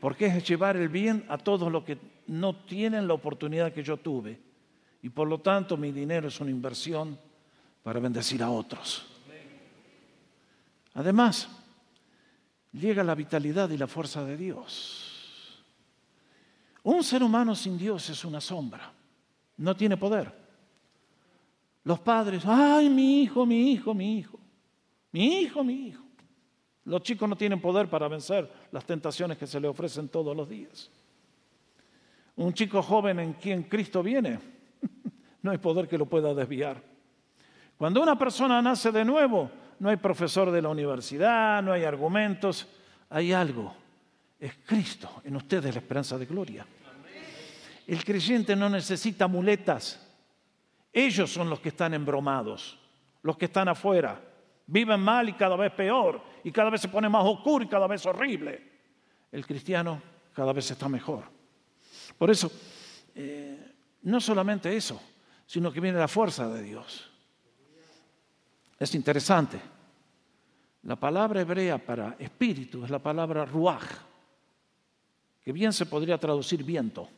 Porque 0.00 0.26
es 0.26 0.46
llevar 0.46 0.76
el 0.76 0.88
bien 0.88 1.24
a 1.28 1.38
todos 1.38 1.70
los 1.70 1.84
que 1.84 1.98
no 2.26 2.54
tienen 2.54 3.06
la 3.06 3.14
oportunidad 3.14 3.72
que 3.72 3.82
yo 3.82 3.96
tuve. 3.96 4.38
Y 5.02 5.08
por 5.10 5.28
lo 5.28 5.40
tanto 5.40 5.76
mi 5.76 5.92
dinero 5.92 6.28
es 6.28 6.40
una 6.40 6.50
inversión 6.50 7.18
para 7.82 8.00
bendecir 8.00 8.42
a 8.42 8.50
otros. 8.50 9.06
Además, 10.94 11.48
llega 12.72 13.04
la 13.04 13.14
vitalidad 13.14 13.68
y 13.70 13.76
la 13.76 13.86
fuerza 13.86 14.24
de 14.24 14.36
Dios. 14.36 15.62
Un 16.82 17.02
ser 17.02 17.22
humano 17.22 17.54
sin 17.54 17.78
Dios 17.78 18.08
es 18.10 18.24
una 18.24 18.40
sombra, 18.40 18.92
no 19.56 19.74
tiene 19.74 19.96
poder. 19.96 20.32
Los 21.82 21.98
padres, 22.00 22.44
ay, 22.46 22.88
mi 22.88 23.22
hijo, 23.22 23.44
mi 23.44 23.72
hijo, 23.72 23.94
mi 23.94 24.18
hijo, 24.18 24.38
mi 25.12 25.40
hijo, 25.40 25.64
mi 25.64 25.88
hijo. 25.88 26.03
Los 26.84 27.02
chicos 27.02 27.28
no 27.28 27.36
tienen 27.36 27.60
poder 27.60 27.88
para 27.88 28.08
vencer 28.08 28.50
las 28.70 28.84
tentaciones 28.84 29.38
que 29.38 29.46
se 29.46 29.58
les 29.58 29.70
ofrecen 29.70 30.08
todos 30.08 30.36
los 30.36 30.48
días. 30.48 30.90
Un 32.36 32.52
chico 32.52 32.82
joven 32.82 33.20
en 33.20 33.32
quien 33.34 33.62
Cristo 33.64 34.02
viene, 34.02 34.38
no 35.42 35.50
hay 35.50 35.58
poder 35.58 35.88
que 35.88 35.96
lo 35.96 36.06
pueda 36.06 36.34
desviar. 36.34 36.82
Cuando 37.76 38.02
una 38.02 38.18
persona 38.18 38.60
nace 38.60 38.92
de 38.92 39.04
nuevo, 39.04 39.50
no 39.78 39.88
hay 39.88 39.96
profesor 39.96 40.50
de 40.50 40.62
la 40.62 40.68
universidad, 40.68 41.62
no 41.62 41.72
hay 41.72 41.84
argumentos, 41.84 42.66
hay 43.10 43.32
algo. 43.32 43.74
Es 44.38 44.54
Cristo 44.66 45.22
en 45.24 45.36
ustedes 45.36 45.74
la 45.74 45.80
esperanza 45.80 46.18
de 46.18 46.26
gloria. 46.26 46.66
El 47.86 48.04
creyente 48.04 48.56
no 48.56 48.68
necesita 48.68 49.26
muletas. 49.26 50.00
Ellos 50.92 51.32
son 51.32 51.50
los 51.50 51.60
que 51.60 51.70
están 51.70 51.94
embromados, 51.94 52.78
los 53.22 53.36
que 53.36 53.46
están 53.46 53.68
afuera. 53.68 54.20
Viven 54.66 55.00
mal 55.00 55.28
y 55.28 55.34
cada 55.34 55.56
vez 55.56 55.72
peor, 55.72 56.22
y 56.44 56.52
cada 56.52 56.70
vez 56.70 56.82
se 56.82 56.88
pone 56.88 57.08
más 57.08 57.24
oscuro 57.24 57.64
y 57.64 57.68
cada 57.68 57.86
vez 57.86 58.04
horrible. 58.06 58.62
El 59.32 59.46
cristiano 59.46 60.00
cada 60.34 60.52
vez 60.52 60.70
está 60.70 60.88
mejor. 60.88 61.24
Por 62.18 62.30
eso, 62.30 62.52
eh, 63.14 63.72
no 64.02 64.20
solamente 64.20 64.76
eso, 64.76 65.00
sino 65.46 65.72
que 65.72 65.80
viene 65.80 65.98
la 65.98 66.06
fuerza 66.06 66.48
de 66.48 66.62
Dios. 66.62 67.10
Es 68.78 68.94
interesante. 68.94 69.58
La 70.82 70.96
palabra 70.96 71.40
hebrea 71.40 71.78
para 71.78 72.16
espíritu 72.18 72.84
es 72.84 72.90
la 72.90 72.98
palabra 72.98 73.46
ruach, 73.46 73.84
que 75.42 75.52
bien 75.52 75.72
se 75.72 75.86
podría 75.86 76.18
traducir 76.18 76.62
viento. 76.62 77.08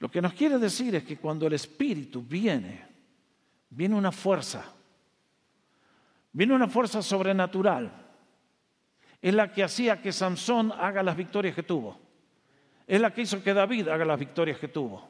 Lo 0.00 0.10
que 0.10 0.20
nos 0.20 0.32
quiere 0.32 0.58
decir 0.58 0.94
es 0.96 1.04
que 1.04 1.18
cuando 1.18 1.46
el 1.46 1.52
espíritu 1.52 2.22
viene, 2.22 2.84
viene 3.68 3.94
una 3.94 4.10
fuerza, 4.10 4.64
viene 6.32 6.54
una 6.54 6.68
fuerza 6.68 7.02
sobrenatural. 7.02 7.92
Es 9.20 9.34
la 9.34 9.52
que 9.52 9.62
hacía 9.62 10.00
que 10.00 10.12
Sansón 10.12 10.72
haga 10.72 11.02
las 11.02 11.16
victorias 11.16 11.54
que 11.54 11.62
tuvo. 11.62 11.98
Es 12.86 13.00
la 13.00 13.12
que 13.12 13.22
hizo 13.22 13.42
que 13.42 13.54
David 13.54 13.88
haga 13.88 14.04
las 14.04 14.18
victorias 14.18 14.58
que 14.58 14.68
tuvo. 14.68 15.08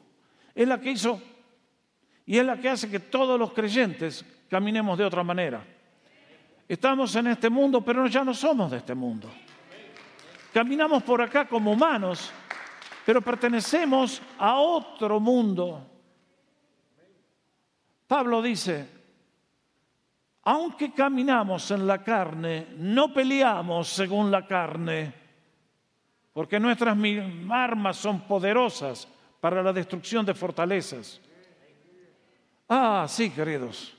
Es 0.53 0.67
la 0.67 0.79
que 0.79 0.91
hizo 0.91 1.21
y 2.25 2.37
es 2.37 2.45
la 2.45 2.57
que 2.57 2.69
hace 2.69 2.89
que 2.89 2.99
todos 2.99 3.39
los 3.39 3.51
creyentes 3.51 4.25
caminemos 4.49 4.97
de 4.97 5.05
otra 5.05 5.23
manera. 5.23 5.65
Estamos 6.67 7.15
en 7.15 7.27
este 7.27 7.49
mundo, 7.49 7.83
pero 7.83 8.07
ya 8.07 8.23
no 8.23 8.33
somos 8.33 8.71
de 8.71 8.77
este 8.77 8.95
mundo. 8.95 9.29
Caminamos 10.53 11.03
por 11.03 11.21
acá 11.21 11.47
como 11.47 11.71
humanos, 11.71 12.31
pero 13.05 13.21
pertenecemos 13.21 14.21
a 14.37 14.55
otro 14.59 15.19
mundo. 15.19 15.87
Pablo 18.07 18.41
dice, 18.41 18.87
aunque 20.51 20.91
caminamos 20.91 21.71
en 21.71 21.87
la 21.87 22.03
carne, 22.03 22.67
no 22.75 23.13
peleamos 23.13 23.87
según 23.87 24.29
la 24.29 24.45
carne, 24.45 25.13
porque 26.33 26.59
nuestras 26.59 26.97
armas 27.49 27.95
son 27.95 28.27
poderosas 28.27 29.07
para 29.39 29.63
la 29.63 29.71
destrucción 29.71 30.25
de 30.25 30.33
fortalezas. 30.33 31.21
Ah, 32.67 33.05
sí, 33.07 33.29
queridos. 33.29 33.95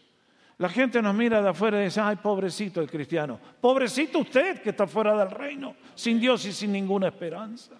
La 0.58 0.68
gente 0.68 1.00
nos 1.00 1.14
mira 1.14 1.40
de 1.40 1.48
afuera 1.48 1.80
y 1.80 1.84
dice, 1.84 2.02
ay, 2.02 2.16
pobrecito 2.16 2.82
el 2.82 2.90
cristiano. 2.90 3.40
Pobrecito 3.58 4.18
usted 4.18 4.60
que 4.60 4.70
está 4.70 4.86
fuera 4.86 5.16
del 5.16 5.30
reino, 5.30 5.74
sin 5.94 6.20
Dios 6.20 6.44
y 6.44 6.52
sin 6.52 6.70
ninguna 6.70 7.08
esperanza. 7.08 7.72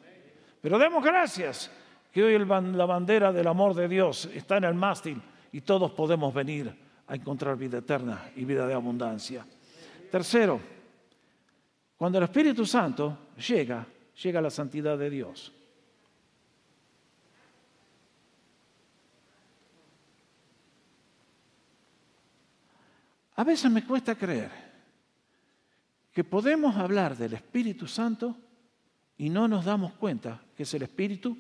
Pero 0.63 0.79
demos 0.79 1.05
gracias 1.05 1.71
que 2.11 2.23
hoy 2.23 2.39
la 2.39 2.87
bandera 2.87 3.33
del 3.33 3.49
amor 3.49 3.75
de 3.75 3.87
Dios 3.87 4.31
está 4.33 4.57
en 4.57 4.65
el 4.65 4.75
mástil 4.75 5.21
y 5.53 5.61
todos 5.61 5.91
podemos 5.91 6.33
venir 6.33 6.82
a 7.13 7.15
encontrar 7.15 7.59
vida 7.59 7.77
eterna 7.77 8.31
y 8.37 8.47
vida 8.47 8.67
de 8.67 8.73
abundancia. 8.73 9.45
Tercero, 10.11 10.59
cuando 11.95 12.17
el 12.17 12.25
Espíritu 12.25 12.65
Santo 12.65 13.33
llega, 13.37 13.87
llega 14.23 14.41
la 14.41 14.49
santidad 14.49 14.97
de 14.97 15.11
Dios. 15.11 15.53
A 23.37 23.45
veces 23.45 23.71
me 23.71 23.85
cuesta 23.85 24.15
creer 24.15 24.51
que 26.15 26.25
podemos 26.25 26.77
hablar 26.77 27.15
del 27.15 27.35
Espíritu 27.35 27.87
Santo 27.87 28.35
y 29.19 29.29
no 29.29 29.47
nos 29.49 29.67
damos 29.67 29.93
cuenta 29.93 30.41
que 30.57 30.63
es 30.63 30.73
el 30.73 30.85
Espíritu. 30.85 31.37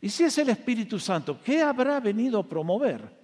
Y 0.00 0.08
si 0.08 0.24
es 0.24 0.38
el 0.38 0.48
Espíritu 0.48 0.98
Santo, 0.98 1.40
¿qué 1.42 1.62
habrá 1.62 2.00
venido 2.00 2.40
a 2.40 2.46
promover? 2.46 3.20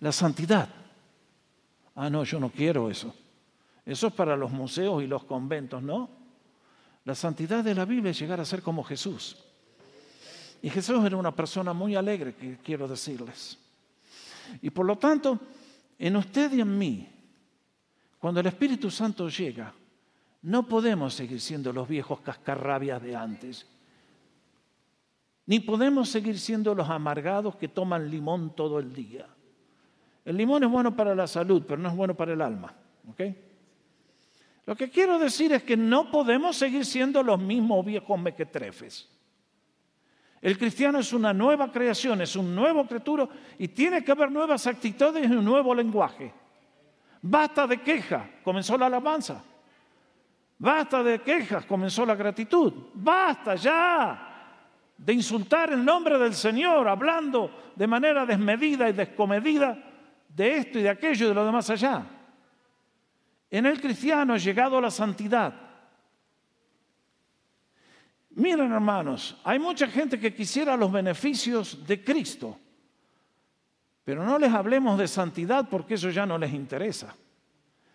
La 0.00 0.12
santidad. 0.12 0.68
Ah, 1.94 2.10
no, 2.10 2.24
yo 2.24 2.40
no 2.40 2.50
quiero 2.50 2.90
eso. 2.90 3.14
Eso 3.84 4.08
es 4.08 4.12
para 4.12 4.36
los 4.36 4.50
museos 4.50 5.02
y 5.02 5.06
los 5.06 5.24
conventos, 5.24 5.82
¿no? 5.82 6.10
La 7.04 7.14
santidad 7.14 7.62
de 7.62 7.74
la 7.74 7.84
Biblia 7.84 8.10
es 8.10 8.18
llegar 8.18 8.40
a 8.40 8.44
ser 8.44 8.62
como 8.62 8.82
Jesús. 8.82 9.36
Y 10.60 10.68
Jesús 10.68 11.04
era 11.04 11.16
una 11.16 11.34
persona 11.34 11.72
muy 11.72 11.94
alegre, 11.94 12.34
quiero 12.64 12.88
decirles. 12.88 13.56
Y 14.60 14.70
por 14.70 14.86
lo 14.86 14.98
tanto, 14.98 15.38
en 15.98 16.16
usted 16.16 16.52
y 16.52 16.60
en 16.60 16.76
mí, 16.76 17.08
cuando 18.18 18.40
el 18.40 18.46
Espíritu 18.46 18.90
Santo 18.90 19.28
llega, 19.28 19.72
no 20.42 20.68
podemos 20.68 21.14
seguir 21.14 21.40
siendo 21.40 21.72
los 21.72 21.88
viejos 21.88 22.20
cascarrabias 22.20 23.02
de 23.02 23.16
antes. 23.16 23.66
Ni 25.46 25.60
podemos 25.60 26.08
seguir 26.08 26.38
siendo 26.38 26.74
los 26.74 26.88
amargados 26.88 27.56
que 27.56 27.68
toman 27.68 28.10
limón 28.10 28.54
todo 28.54 28.78
el 28.78 28.92
día. 28.92 29.26
El 30.24 30.36
limón 30.36 30.64
es 30.64 30.70
bueno 30.70 30.94
para 30.94 31.14
la 31.14 31.26
salud, 31.26 31.62
pero 31.66 31.80
no 31.80 31.88
es 31.88 31.94
bueno 31.94 32.14
para 32.14 32.32
el 32.32 32.42
alma. 32.42 32.74
Lo 34.66 34.74
que 34.74 34.90
quiero 34.90 35.18
decir 35.18 35.52
es 35.52 35.62
que 35.62 35.76
no 35.76 36.10
podemos 36.10 36.56
seguir 36.56 36.84
siendo 36.84 37.22
los 37.22 37.38
mismos 37.38 37.84
viejos 37.86 38.18
mequetrefes. 38.18 39.08
El 40.42 40.58
cristiano 40.58 40.98
es 40.98 41.12
una 41.12 41.32
nueva 41.32 41.70
creación, 41.70 42.20
es 42.20 42.36
un 42.36 42.54
nuevo 42.54 42.86
criatura 42.86 43.28
y 43.58 43.68
tiene 43.68 44.04
que 44.04 44.12
haber 44.12 44.30
nuevas 44.30 44.66
actitudes 44.66 45.28
y 45.28 45.32
un 45.32 45.44
nuevo 45.44 45.74
lenguaje. 45.74 46.32
Basta 47.22 47.66
de 47.66 47.80
queja, 47.80 48.30
comenzó 48.44 48.76
la 48.76 48.86
alabanza. 48.86 49.42
Basta 50.58 51.02
de 51.02 51.20
quejas, 51.20 51.66
comenzó 51.66 52.06
la 52.06 52.14
gratitud. 52.14 52.72
Basta 52.94 53.54
ya 53.56 54.26
de 54.96 55.12
insultar 55.12 55.72
el 55.72 55.84
nombre 55.84 56.18
del 56.18 56.34
Señor, 56.34 56.88
hablando 56.88 57.72
de 57.74 57.86
manera 57.86 58.24
desmedida 58.24 58.88
y 58.88 58.92
descomedida 58.92 59.78
de 60.28 60.56
esto 60.56 60.78
y 60.78 60.82
de 60.82 60.88
aquello 60.88 61.26
y 61.26 61.28
de 61.28 61.34
lo 61.34 61.44
demás 61.44 61.68
allá. 61.68 62.04
En 63.50 63.66
el 63.66 63.80
cristiano 63.80 64.34
ha 64.34 64.38
llegado 64.38 64.78
a 64.78 64.80
la 64.80 64.90
santidad. 64.90 65.52
Miren 68.30 68.72
hermanos, 68.72 69.38
hay 69.44 69.58
mucha 69.58 69.86
gente 69.86 70.18
que 70.18 70.34
quisiera 70.34 70.76
los 70.76 70.90
beneficios 70.90 71.86
de 71.86 72.02
Cristo, 72.02 72.58
pero 74.04 74.24
no 74.24 74.38
les 74.38 74.52
hablemos 74.52 74.98
de 74.98 75.08
santidad 75.08 75.68
porque 75.68 75.94
eso 75.94 76.10
ya 76.10 76.26
no 76.26 76.38
les 76.38 76.52
interesa. 76.52 77.14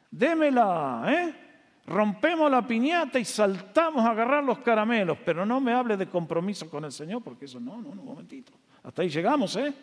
Démela, 0.09 1.03
¿eh? 1.07 1.50
Rompemos 1.85 2.49
la 2.49 2.65
piñata 2.65 3.19
y 3.19 3.25
saltamos 3.25 4.05
a 4.05 4.11
agarrar 4.11 4.43
los 4.43 4.59
caramelos, 4.59 5.17
pero 5.25 5.45
no 5.45 5.59
me 5.59 5.73
hable 5.73 5.97
de 5.97 6.07
compromiso 6.07 6.69
con 6.69 6.85
el 6.85 6.91
Señor 6.91 7.23
porque 7.23 7.45
eso 7.45 7.59
no, 7.59 7.81
no, 7.81 7.89
un 7.89 8.05
momentito. 8.05 8.53
Hasta 8.83 9.01
ahí 9.01 9.09
llegamos, 9.09 9.55
¿eh? 9.55 9.73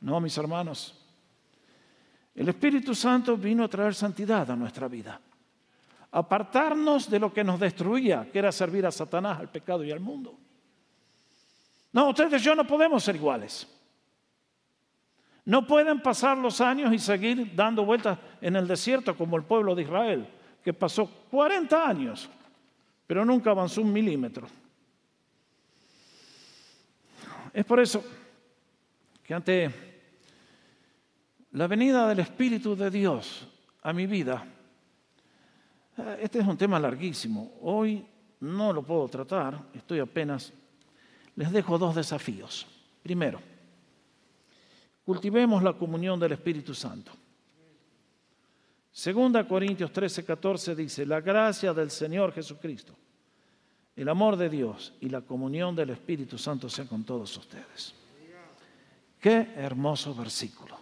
No, 0.00 0.20
mis 0.20 0.36
hermanos. 0.36 1.02
El 2.34 2.48
Espíritu 2.48 2.94
Santo 2.94 3.36
vino 3.36 3.64
a 3.64 3.68
traer 3.68 3.94
santidad 3.94 4.50
a 4.50 4.56
nuestra 4.56 4.88
vida 4.88 5.20
apartarnos 6.16 7.10
de 7.10 7.18
lo 7.18 7.30
que 7.30 7.44
nos 7.44 7.60
destruía, 7.60 8.26
que 8.32 8.38
era 8.38 8.50
servir 8.50 8.86
a 8.86 8.90
Satanás, 8.90 9.38
al 9.38 9.50
pecado 9.50 9.84
y 9.84 9.92
al 9.92 10.00
mundo. 10.00 10.34
No, 11.92 12.08
ustedes 12.08 12.40
y 12.40 12.44
yo 12.44 12.54
no 12.54 12.66
podemos 12.66 13.04
ser 13.04 13.16
iguales. 13.16 13.68
No 15.44 15.66
pueden 15.66 16.00
pasar 16.00 16.38
los 16.38 16.62
años 16.62 16.92
y 16.94 16.98
seguir 16.98 17.54
dando 17.54 17.84
vueltas 17.84 18.18
en 18.40 18.56
el 18.56 18.66
desierto 18.66 19.14
como 19.14 19.36
el 19.36 19.44
pueblo 19.44 19.74
de 19.74 19.82
Israel, 19.82 20.26
que 20.66 20.74
pasó 20.74 21.06
40 21.30 21.88
años, 21.88 22.28
pero 23.06 23.24
nunca 23.24 23.52
avanzó 23.52 23.82
un 23.82 23.92
milímetro. 23.92 24.48
Es 27.54 27.64
por 27.64 27.78
eso 27.78 28.04
que 29.22 29.32
ante 29.32 29.70
la 31.52 31.68
venida 31.68 32.08
del 32.08 32.18
Espíritu 32.18 32.74
de 32.74 32.90
Dios 32.90 33.46
a 33.82 33.92
mi 33.92 34.08
vida, 34.08 34.44
Ah, 35.98 36.16
este 36.20 36.40
es 36.40 36.46
un 36.46 36.56
tema 36.56 36.78
larguísimo. 36.78 37.54
Hoy 37.62 38.04
no 38.40 38.72
lo 38.72 38.82
puedo 38.82 39.08
tratar, 39.08 39.58
estoy 39.72 39.98
apenas. 39.98 40.52
Les 41.34 41.50
dejo 41.50 41.78
dos 41.78 41.94
desafíos. 41.94 42.66
Primero, 43.02 43.40
cultivemos 45.04 45.62
la 45.62 45.72
comunión 45.72 46.20
del 46.20 46.32
Espíritu 46.32 46.74
Santo. 46.74 47.12
Segunda 48.96 49.46
Corintios 49.46 49.92
13, 49.92 50.24
14 50.24 50.74
dice, 50.74 51.04
la 51.04 51.20
gracia 51.20 51.74
del 51.74 51.90
Señor 51.90 52.32
Jesucristo, 52.32 52.94
el 53.94 54.08
amor 54.08 54.38
de 54.38 54.48
Dios 54.48 54.94
y 55.02 55.10
la 55.10 55.20
comunión 55.20 55.76
del 55.76 55.90
Espíritu 55.90 56.38
Santo 56.38 56.70
sea 56.70 56.86
con 56.86 57.04
todos 57.04 57.36
ustedes. 57.36 57.94
Qué 59.20 59.52
hermoso 59.54 60.14
versículo. 60.14 60.78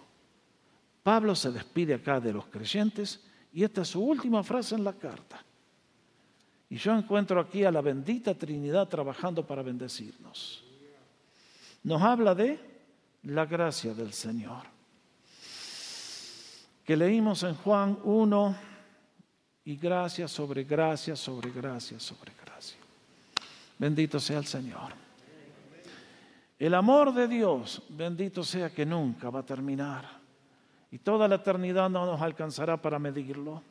Pablo 1.03 1.35
se 1.35 1.51
despide 1.51 1.95
acá 1.95 2.21
de 2.21 2.33
los 2.33 2.47
creyentes 2.47 3.21
y 3.53 3.65
esta 3.65 3.83
es 3.83 3.89
su 3.89 4.01
última 4.01 4.45
frase 4.45 4.77
en 4.77 4.85
la 4.85 4.93
carta. 4.93 5.45
Y 6.71 6.77
yo 6.77 6.97
encuentro 6.97 7.41
aquí 7.41 7.65
a 7.65 7.73
la 7.73 7.81
bendita 7.81 8.33
Trinidad 8.33 8.89
trabajando 8.89 9.45
para 9.45 9.63
bendecirnos. 9.63 10.63
Nos 11.83 12.01
habla 12.01 12.33
de 12.37 12.61
la 13.25 13.45
gracia 13.45 13.93
del 13.93 14.13
Señor. 14.13 14.74
Que 16.85 16.97
leímos 16.97 17.43
en 17.45 17.55
Juan 17.55 17.99
1 18.05 18.57
y 19.65 19.77
gracia 19.77 20.29
sobre 20.29 20.65
gracia, 20.65 21.17
sobre 21.17 21.51
gracia, 21.51 21.99
sobre 21.99 22.33
gracia. 22.45 22.79
Bendito 23.79 24.21
sea 24.21 24.39
el 24.39 24.47
Señor. 24.47 24.93
El 26.59 26.75
amor 26.75 27.15
de 27.15 27.27
Dios, 27.27 27.83
bendito 27.89 28.45
sea 28.45 28.71
que 28.71 28.85
nunca 28.85 29.31
va 29.31 29.41
a 29.41 29.47
terminar. 29.47 30.05
Y 30.91 30.99
toda 30.99 31.27
la 31.27 31.37
eternidad 31.37 31.89
no 31.89 32.07
nos 32.07 32.21
alcanzará 32.21 32.77
para 32.77 32.99
medirlo. 32.99 33.63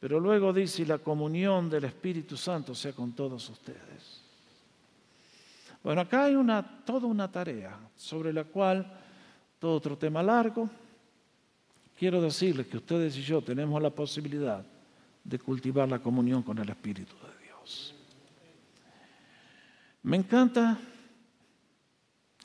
Pero 0.00 0.18
luego 0.18 0.52
dice, 0.52 0.82
y 0.82 0.86
la 0.86 0.98
comunión 0.98 1.70
del 1.70 1.84
Espíritu 1.84 2.36
Santo 2.36 2.74
sea 2.74 2.92
con 2.92 3.12
todos 3.12 3.48
ustedes. 3.48 4.20
Bueno, 5.82 6.00
acá 6.00 6.24
hay 6.24 6.34
una, 6.34 6.84
toda 6.84 7.06
una 7.06 7.30
tarea 7.30 7.78
sobre 7.96 8.32
la 8.32 8.44
cual, 8.44 8.86
todo 9.58 9.76
otro 9.76 9.96
tema 9.96 10.22
largo, 10.22 10.68
quiero 12.02 12.20
decirles 12.20 12.66
que 12.66 12.78
ustedes 12.78 13.16
y 13.16 13.22
yo 13.22 13.40
tenemos 13.42 13.80
la 13.80 13.90
posibilidad 13.90 14.66
de 15.22 15.38
cultivar 15.38 15.88
la 15.88 16.00
comunión 16.00 16.42
con 16.42 16.58
el 16.58 16.68
Espíritu 16.68 17.14
de 17.14 17.46
Dios. 17.46 17.94
Me 20.02 20.16
encanta 20.16 20.80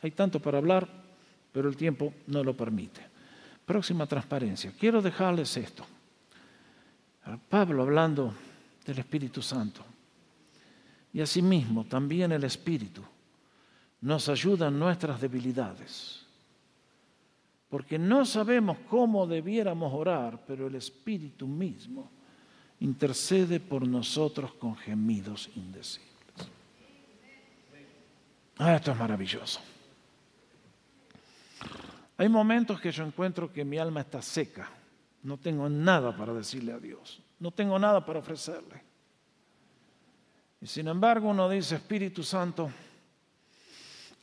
hay 0.03 0.11
tanto 0.11 0.39
para 0.39 0.59
hablar, 0.59 0.87
pero 1.51 1.69
el 1.69 1.75
tiempo 1.75 2.13
no 2.27 2.43
lo 2.43 2.55
permite. 2.55 3.01
Próxima 3.65 4.05
transparencia. 4.05 4.71
Quiero 4.79 5.01
dejarles 5.01 5.57
esto. 5.57 5.83
Pablo 7.49 7.81
hablando 7.81 8.35
del 8.85 8.99
Espíritu 8.99 9.41
Santo. 9.41 9.83
Y 11.11 11.19
asimismo 11.19 11.83
también 11.83 12.31
el 12.31 12.43
Espíritu 12.43 13.01
nos 14.01 14.29
ayuda 14.29 14.67
en 14.67 14.77
nuestras 14.77 15.19
debilidades. 15.19 16.26
Porque 17.69 17.99
no 17.99 18.25
sabemos 18.25 18.77
cómo 18.89 19.27
debiéramos 19.27 19.93
orar, 19.93 20.43
pero 20.47 20.67
el 20.67 20.75
Espíritu 20.75 21.47
mismo 21.47 22.09
intercede 22.79 23.59
por 23.59 23.85
nosotros 23.87 24.53
con 24.53 24.75
gemidos 24.77 25.49
indecibles. 25.55 26.07
Ah, 28.59 28.75
esto 28.75 28.91
es 28.91 28.97
maravilloso. 28.97 29.59
Hay 32.17 32.29
momentos 32.29 32.81
que 32.81 32.91
yo 32.91 33.03
encuentro 33.05 33.51
que 33.51 33.63
mi 33.63 33.77
alma 33.77 34.01
está 34.01 34.21
seca. 34.21 34.69
No 35.23 35.37
tengo 35.37 35.69
nada 35.69 36.15
para 36.15 36.33
decirle 36.33 36.71
a 36.71 36.79
Dios. 36.79 37.21
No 37.39 37.51
tengo 37.51 37.77
nada 37.77 38.03
para 38.03 38.19
ofrecerle. 38.19 38.81
Y 40.59 40.65
sin 40.65 40.87
embargo 40.87 41.29
uno 41.29 41.47
dice, 41.47 41.75
Espíritu 41.75 42.23
Santo, 42.23 42.71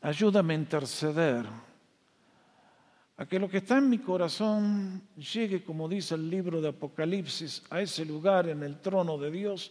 ayúdame 0.00 0.54
a 0.54 0.58
interceder 0.58 1.46
a 3.16 3.26
que 3.26 3.38
lo 3.38 3.48
que 3.48 3.58
está 3.58 3.78
en 3.78 3.88
mi 3.88 3.98
corazón 3.98 5.02
llegue, 5.16 5.62
como 5.62 5.88
dice 5.88 6.16
el 6.16 6.28
libro 6.28 6.60
de 6.60 6.68
Apocalipsis, 6.68 7.62
a 7.70 7.80
ese 7.80 8.04
lugar 8.04 8.48
en 8.48 8.62
el 8.62 8.80
trono 8.80 9.16
de 9.18 9.30
Dios, 9.30 9.70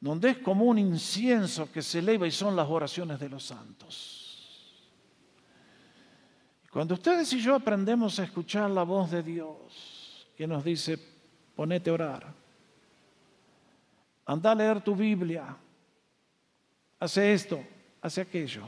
donde 0.00 0.30
es 0.30 0.38
como 0.38 0.64
un 0.64 0.78
incienso 0.78 1.70
que 1.70 1.82
se 1.82 1.98
eleva 1.98 2.26
y 2.26 2.30
son 2.30 2.56
las 2.56 2.68
oraciones 2.68 3.20
de 3.20 3.28
los 3.28 3.44
santos. 3.44 4.24
Cuando 6.70 6.94
ustedes 6.94 7.32
y 7.34 7.40
yo 7.40 7.54
aprendemos 7.54 8.18
a 8.18 8.24
escuchar 8.24 8.70
la 8.70 8.82
voz 8.82 9.10
de 9.10 9.22
Dios, 9.22 10.26
que 10.36 10.46
nos 10.46 10.64
dice, 10.64 10.98
ponete 11.54 11.90
a 11.90 11.92
orar, 11.92 12.34
anda 14.26 14.52
a 14.52 14.54
leer 14.54 14.80
tu 14.80 14.96
Biblia, 14.96 15.56
hace 16.98 17.32
esto, 17.32 17.62
hace 18.00 18.22
aquello, 18.22 18.64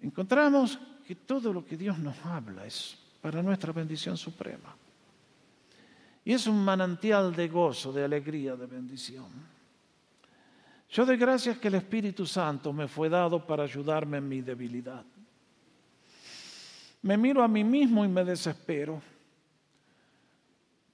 encontramos 0.00 0.78
que 1.10 1.16
todo 1.16 1.52
lo 1.52 1.66
que 1.66 1.76
Dios 1.76 1.98
nos 1.98 2.24
habla 2.24 2.64
es 2.64 2.96
para 3.20 3.42
nuestra 3.42 3.72
bendición 3.72 4.16
suprema. 4.16 4.76
Y 6.24 6.32
es 6.32 6.46
un 6.46 6.64
manantial 6.64 7.34
de 7.34 7.48
gozo, 7.48 7.92
de 7.92 8.04
alegría, 8.04 8.54
de 8.54 8.66
bendición. 8.66 9.26
Yo 10.88 11.04
doy 11.04 11.16
gracias 11.16 11.58
que 11.58 11.66
el 11.66 11.74
Espíritu 11.74 12.24
Santo 12.26 12.72
me 12.72 12.86
fue 12.86 13.08
dado 13.08 13.44
para 13.44 13.64
ayudarme 13.64 14.18
en 14.18 14.28
mi 14.28 14.40
debilidad. 14.40 15.04
Me 17.02 17.16
miro 17.16 17.42
a 17.42 17.48
mí 17.48 17.64
mismo 17.64 18.04
y 18.04 18.08
me 18.08 18.24
desespero. 18.24 19.02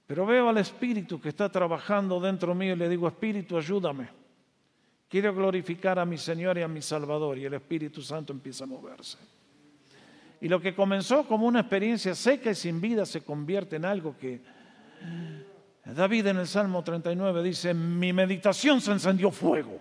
Pero 0.07 0.25
veo 0.25 0.49
al 0.49 0.57
Espíritu 0.57 1.21
que 1.21 1.29
está 1.29 1.47
trabajando 1.47 2.19
dentro 2.19 2.55
mío 2.55 2.73
y 2.73 2.75
le 2.75 2.89
digo, 2.89 3.07
Espíritu, 3.07 3.55
ayúdame. 3.55 4.09
Quiero 5.07 5.31
glorificar 5.35 5.99
a 5.99 6.05
mi 6.05 6.17
Señor 6.17 6.57
y 6.57 6.63
a 6.63 6.67
mi 6.67 6.81
Salvador. 6.81 7.37
Y 7.37 7.45
el 7.45 7.53
Espíritu 7.53 8.01
Santo 8.01 8.33
empieza 8.33 8.63
a 8.63 8.67
moverse. 8.67 9.36
Y 10.39 10.47
lo 10.47 10.61
que 10.61 10.75
comenzó 10.75 11.27
como 11.27 11.47
una 11.47 11.61
experiencia 11.61 12.13
seca 12.13 12.51
y 12.51 12.55
sin 12.55 12.79
vida 12.79 13.05
se 13.05 13.21
convierte 13.21 13.77
en 13.77 13.85
algo 13.85 14.15
que 14.17 14.41
David 15.85 16.27
en 16.27 16.37
el 16.37 16.47
Salmo 16.47 16.83
39 16.83 17.41
dice, 17.41 17.73
mi 17.73 18.11
meditación 18.11 18.81
se 18.81 18.91
encendió 18.91 19.31
fuego. 19.31 19.79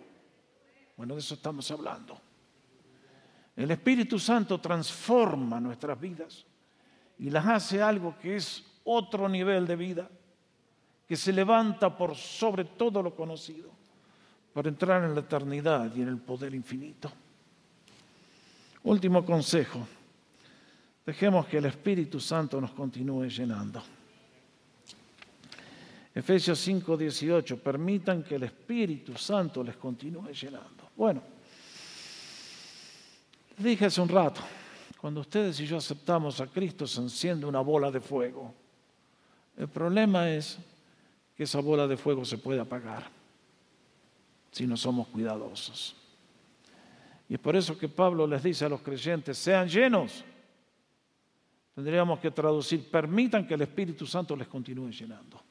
Bueno, 0.97 1.15
de 1.15 1.21
eso 1.21 1.35
estamos 1.35 1.71
hablando. 1.71 2.19
El 3.57 3.71
Espíritu 3.71 4.19
Santo 4.19 4.61
transforma 4.61 5.59
nuestras 5.61 5.99
vidas 6.01 6.45
y 7.19 7.31
las 7.31 7.47
hace 7.47 7.83
algo 7.83 8.17
que 8.19 8.37
es 8.37 8.65
otro 8.85 9.29
nivel 9.29 9.67
de 9.67 9.77
vida, 9.77 10.09
que 11.09 11.17
se 11.17 11.33
levanta 11.33 11.97
por 11.97 12.15
sobre 12.15 12.65
todo 12.65 13.03
lo 13.03 13.15
conocido, 13.15 13.71
para 14.53 14.69
entrar 14.69 15.05
en 15.05 15.15
la 15.15 15.21
eternidad 15.21 15.95
y 15.95 16.03
en 16.03 16.09
el 16.09 16.19
poder 16.19 16.55
infinito. 16.55 17.11
Último 18.85 19.25
consejo, 19.25 19.87
dejemos 21.07 21.47
que 21.47 21.59
el 21.59 21.67
Espíritu 21.67 22.21
Santo 22.21 22.61
nos 22.61 22.73
continúe 22.73 23.29
llenando. 23.29 23.83
Efesios 26.15 26.59
5, 26.59 26.97
18, 26.97 27.59
permitan 27.63 28.23
que 28.23 28.35
el 28.35 28.43
Espíritu 28.43 29.17
Santo 29.17 29.63
les 29.63 29.77
continúe 29.77 30.33
llenando. 30.33 30.91
Bueno, 30.97 31.23
Dije 33.57 33.87
hace 33.87 34.03
un 34.03 34.09
rato, 34.09 34.43
cuando 35.01 35.21
ustedes 35.21 35.59
y 35.61 35.67
yo 35.67 35.79
aceptamos 35.79 36.41
a 36.41 36.47
Cristo 36.47 36.87
se 36.87 37.01
enciende 37.01 37.47
una 37.47 37.61
bola 37.61 37.91
de 37.91 38.01
fuego. 38.01 38.53
El 39.57 39.69
problema 39.69 40.31
es 40.31 40.59
que 41.35 41.45
esa 41.45 41.61
bola 41.61 41.87
de 41.87 41.97
fuego 41.97 42.25
se 42.25 42.37
puede 42.37 42.61
apagar 42.61 43.09
si 44.51 44.67
no 44.67 44.77
somos 44.77 45.09
cuidadosos. 45.09 45.97
Y 47.31 47.35
es 47.35 47.41
por 47.41 47.57
eso 47.57 47.79
que 47.79 47.89
Pablo 47.89 48.27
les 48.27 48.43
dice 48.43 48.67
a 48.67 48.69
los 48.69 48.83
creyentes, 48.83 49.39
sean 49.39 49.69
llenos. 49.69 50.23
Tendríamos 51.77 52.19
que 52.21 52.31
traducir, 52.31 52.91
permitan 52.91 53.47
que 53.47 53.53
el 53.53 53.61
Espíritu 53.61 54.07
Santo 54.07 54.35
les 54.35 54.49
continúe 54.49 54.91
llenando. 54.91 55.43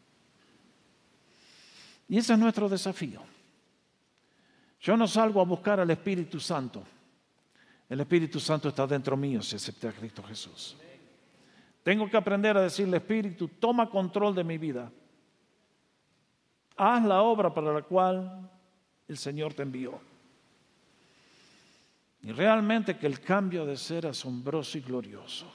Y 2.10 2.18
ese 2.18 2.34
es 2.34 2.40
nuestro 2.40 2.68
desafío. 2.68 3.22
Yo 4.82 4.98
no 4.98 5.08
salgo 5.08 5.40
a 5.40 5.46
buscar 5.46 5.80
al 5.80 5.92
Espíritu 5.92 6.40
Santo. 6.40 6.84
El 7.88 8.00
Espíritu 8.02 8.40
Santo 8.40 8.70
está 8.70 8.88
dentro 8.88 9.16
mío 9.16 9.40
si 9.44 9.56
acepté 9.56 9.88
a 9.88 9.92
Cristo 9.92 10.24
Jesús. 10.24 10.76
Tengo 11.84 12.10
que 12.10 12.18
aprender 12.18 12.58
a 12.58 12.64
decirle, 12.64 12.98
Espíritu, 12.98 13.48
toma 13.48 13.88
control 13.88 14.34
de 14.34 14.44
mi 14.44 14.58
vida. 14.58 14.92
Haz 16.76 17.06
la 17.06 17.22
obra 17.22 17.54
para 17.54 17.72
la 17.72 17.84
cual 17.84 18.50
el 19.08 19.18
Señor 19.20 19.54
te 19.54 19.62
envió. 19.62 20.02
Y 22.24 22.32
realmente 22.32 22.98
que 22.98 23.06
el 23.06 23.20
cambio 23.20 23.64
de 23.64 23.78
ser 23.78 24.08
asombroso 24.08 24.80
y 24.80 24.82
glorioso. 24.82 25.46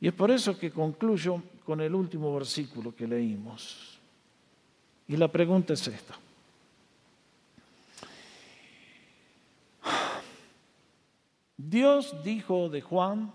Y 0.00 0.08
es 0.08 0.14
por 0.14 0.30
eso 0.30 0.58
que 0.58 0.70
concluyo 0.70 1.42
con 1.64 1.80
el 1.80 1.94
último 1.94 2.32
versículo 2.34 2.94
que 2.94 3.06
leímos. 3.06 3.98
Y 5.08 5.16
la 5.16 5.28
pregunta 5.28 5.72
es 5.72 5.88
esta. 5.88 6.18
Dios 11.56 12.14
dijo 12.22 12.68
de 12.68 12.80
Juan, 12.80 13.32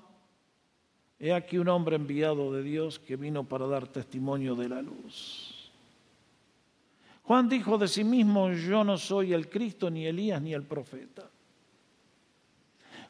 he 1.20 1.34
aquí 1.34 1.58
un 1.58 1.68
hombre 1.68 1.98
enviado 1.98 2.54
de 2.54 2.64
Dios 2.64 2.98
que 2.98 3.18
vino 3.18 3.44
para 3.44 3.68
dar 3.68 3.88
testimonio 3.88 4.56
de 4.56 4.70
la 4.70 4.82
luz. 4.82 5.72
Juan 7.24 7.48
dijo 7.50 7.78
de 7.78 7.88
sí 7.88 8.04
mismo, 8.04 8.52
yo 8.52 8.84
no 8.84 8.98
soy 8.98 9.34
el 9.34 9.50
Cristo, 9.50 9.90
ni 9.90 10.06
Elías, 10.06 10.42
ni 10.42 10.54
el 10.54 10.64
profeta. 10.64 11.30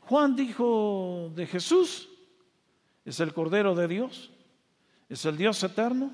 Juan 0.02 0.36
dijo 0.36 1.32
de 1.36 1.48
Jesús, 1.48 2.10
es 3.06 3.20
el 3.20 3.34
Cordero 3.34 3.76
de 3.76 3.88
Dios, 3.88 4.32
es 5.10 5.26
el 5.26 5.38
Dios 5.38 5.62
eterno, 5.64 6.12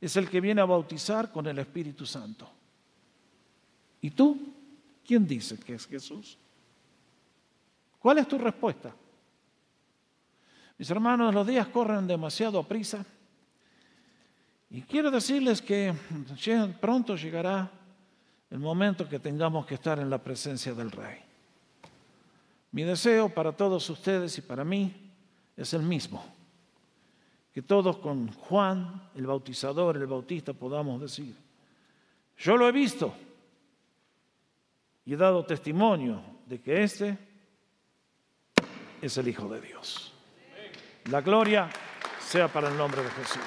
es 0.00 0.16
el 0.16 0.28
que 0.28 0.40
viene 0.40 0.60
a 0.60 0.66
bautizar 0.66 1.30
con 1.32 1.46
el 1.46 1.58
Espíritu 1.58 2.06
Santo. 2.06 2.50
¿Y 4.00 4.10
tú? 4.10 4.54
¿Quién 5.06 5.26
dice 5.26 5.58
que 5.58 5.74
es 5.74 5.86
Jesús? 5.86 6.38
¿Cuál 7.98 8.18
es 8.18 8.28
tu 8.28 8.38
respuesta? 8.38 8.94
Mis 10.78 10.90
hermanos, 10.90 11.34
los 11.34 11.46
días 11.46 11.68
corren 11.68 12.06
demasiado 12.06 12.58
a 12.58 12.66
prisa. 12.66 13.04
Y 14.70 14.82
quiero 14.82 15.10
decirles 15.10 15.60
que 15.60 15.92
pronto 16.80 17.16
llegará 17.16 17.70
el 18.50 18.58
momento 18.58 19.08
que 19.08 19.18
tengamos 19.18 19.66
que 19.66 19.74
estar 19.74 19.98
en 19.98 20.08
la 20.08 20.18
presencia 20.18 20.72
del 20.72 20.90
Rey. 20.90 21.18
Mi 22.72 22.84
deseo 22.84 23.28
para 23.28 23.52
todos 23.52 23.90
ustedes 23.90 24.38
y 24.38 24.42
para 24.42 24.64
mí 24.64 25.09
es 25.60 25.74
el 25.74 25.82
mismo. 25.82 26.24
Que 27.52 27.60
todos 27.60 27.98
con 27.98 28.32
Juan, 28.32 29.10
el 29.14 29.26
bautizador, 29.26 29.96
el 29.96 30.06
bautista, 30.06 30.54
podamos 30.54 31.00
decir, 31.00 31.36
yo 32.38 32.56
lo 32.56 32.66
he 32.66 32.72
visto 32.72 33.14
y 35.04 35.12
he 35.12 35.16
dado 35.16 35.44
testimonio 35.44 36.22
de 36.46 36.62
que 36.62 36.82
este 36.82 37.18
es 39.02 39.18
el 39.18 39.28
Hijo 39.28 39.48
de 39.48 39.60
Dios. 39.60 40.14
La 41.10 41.20
gloria 41.20 41.68
sea 42.20 42.48
para 42.48 42.68
el 42.68 42.76
nombre 42.76 43.02
de 43.02 43.10
Jesús. 43.10 43.42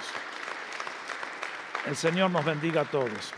El 1.87 1.95
Señor 1.95 2.29
nos 2.29 2.45
bendiga 2.45 2.81
a 2.81 2.85
todos. 2.85 3.33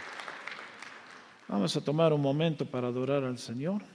Vamos 1.48 1.76
a 1.78 1.82
tomar 1.82 2.12
un 2.12 2.22
momento 2.22 2.66
para 2.66 2.88
adorar 2.88 3.24
al 3.24 3.38
Señor. 3.38 3.95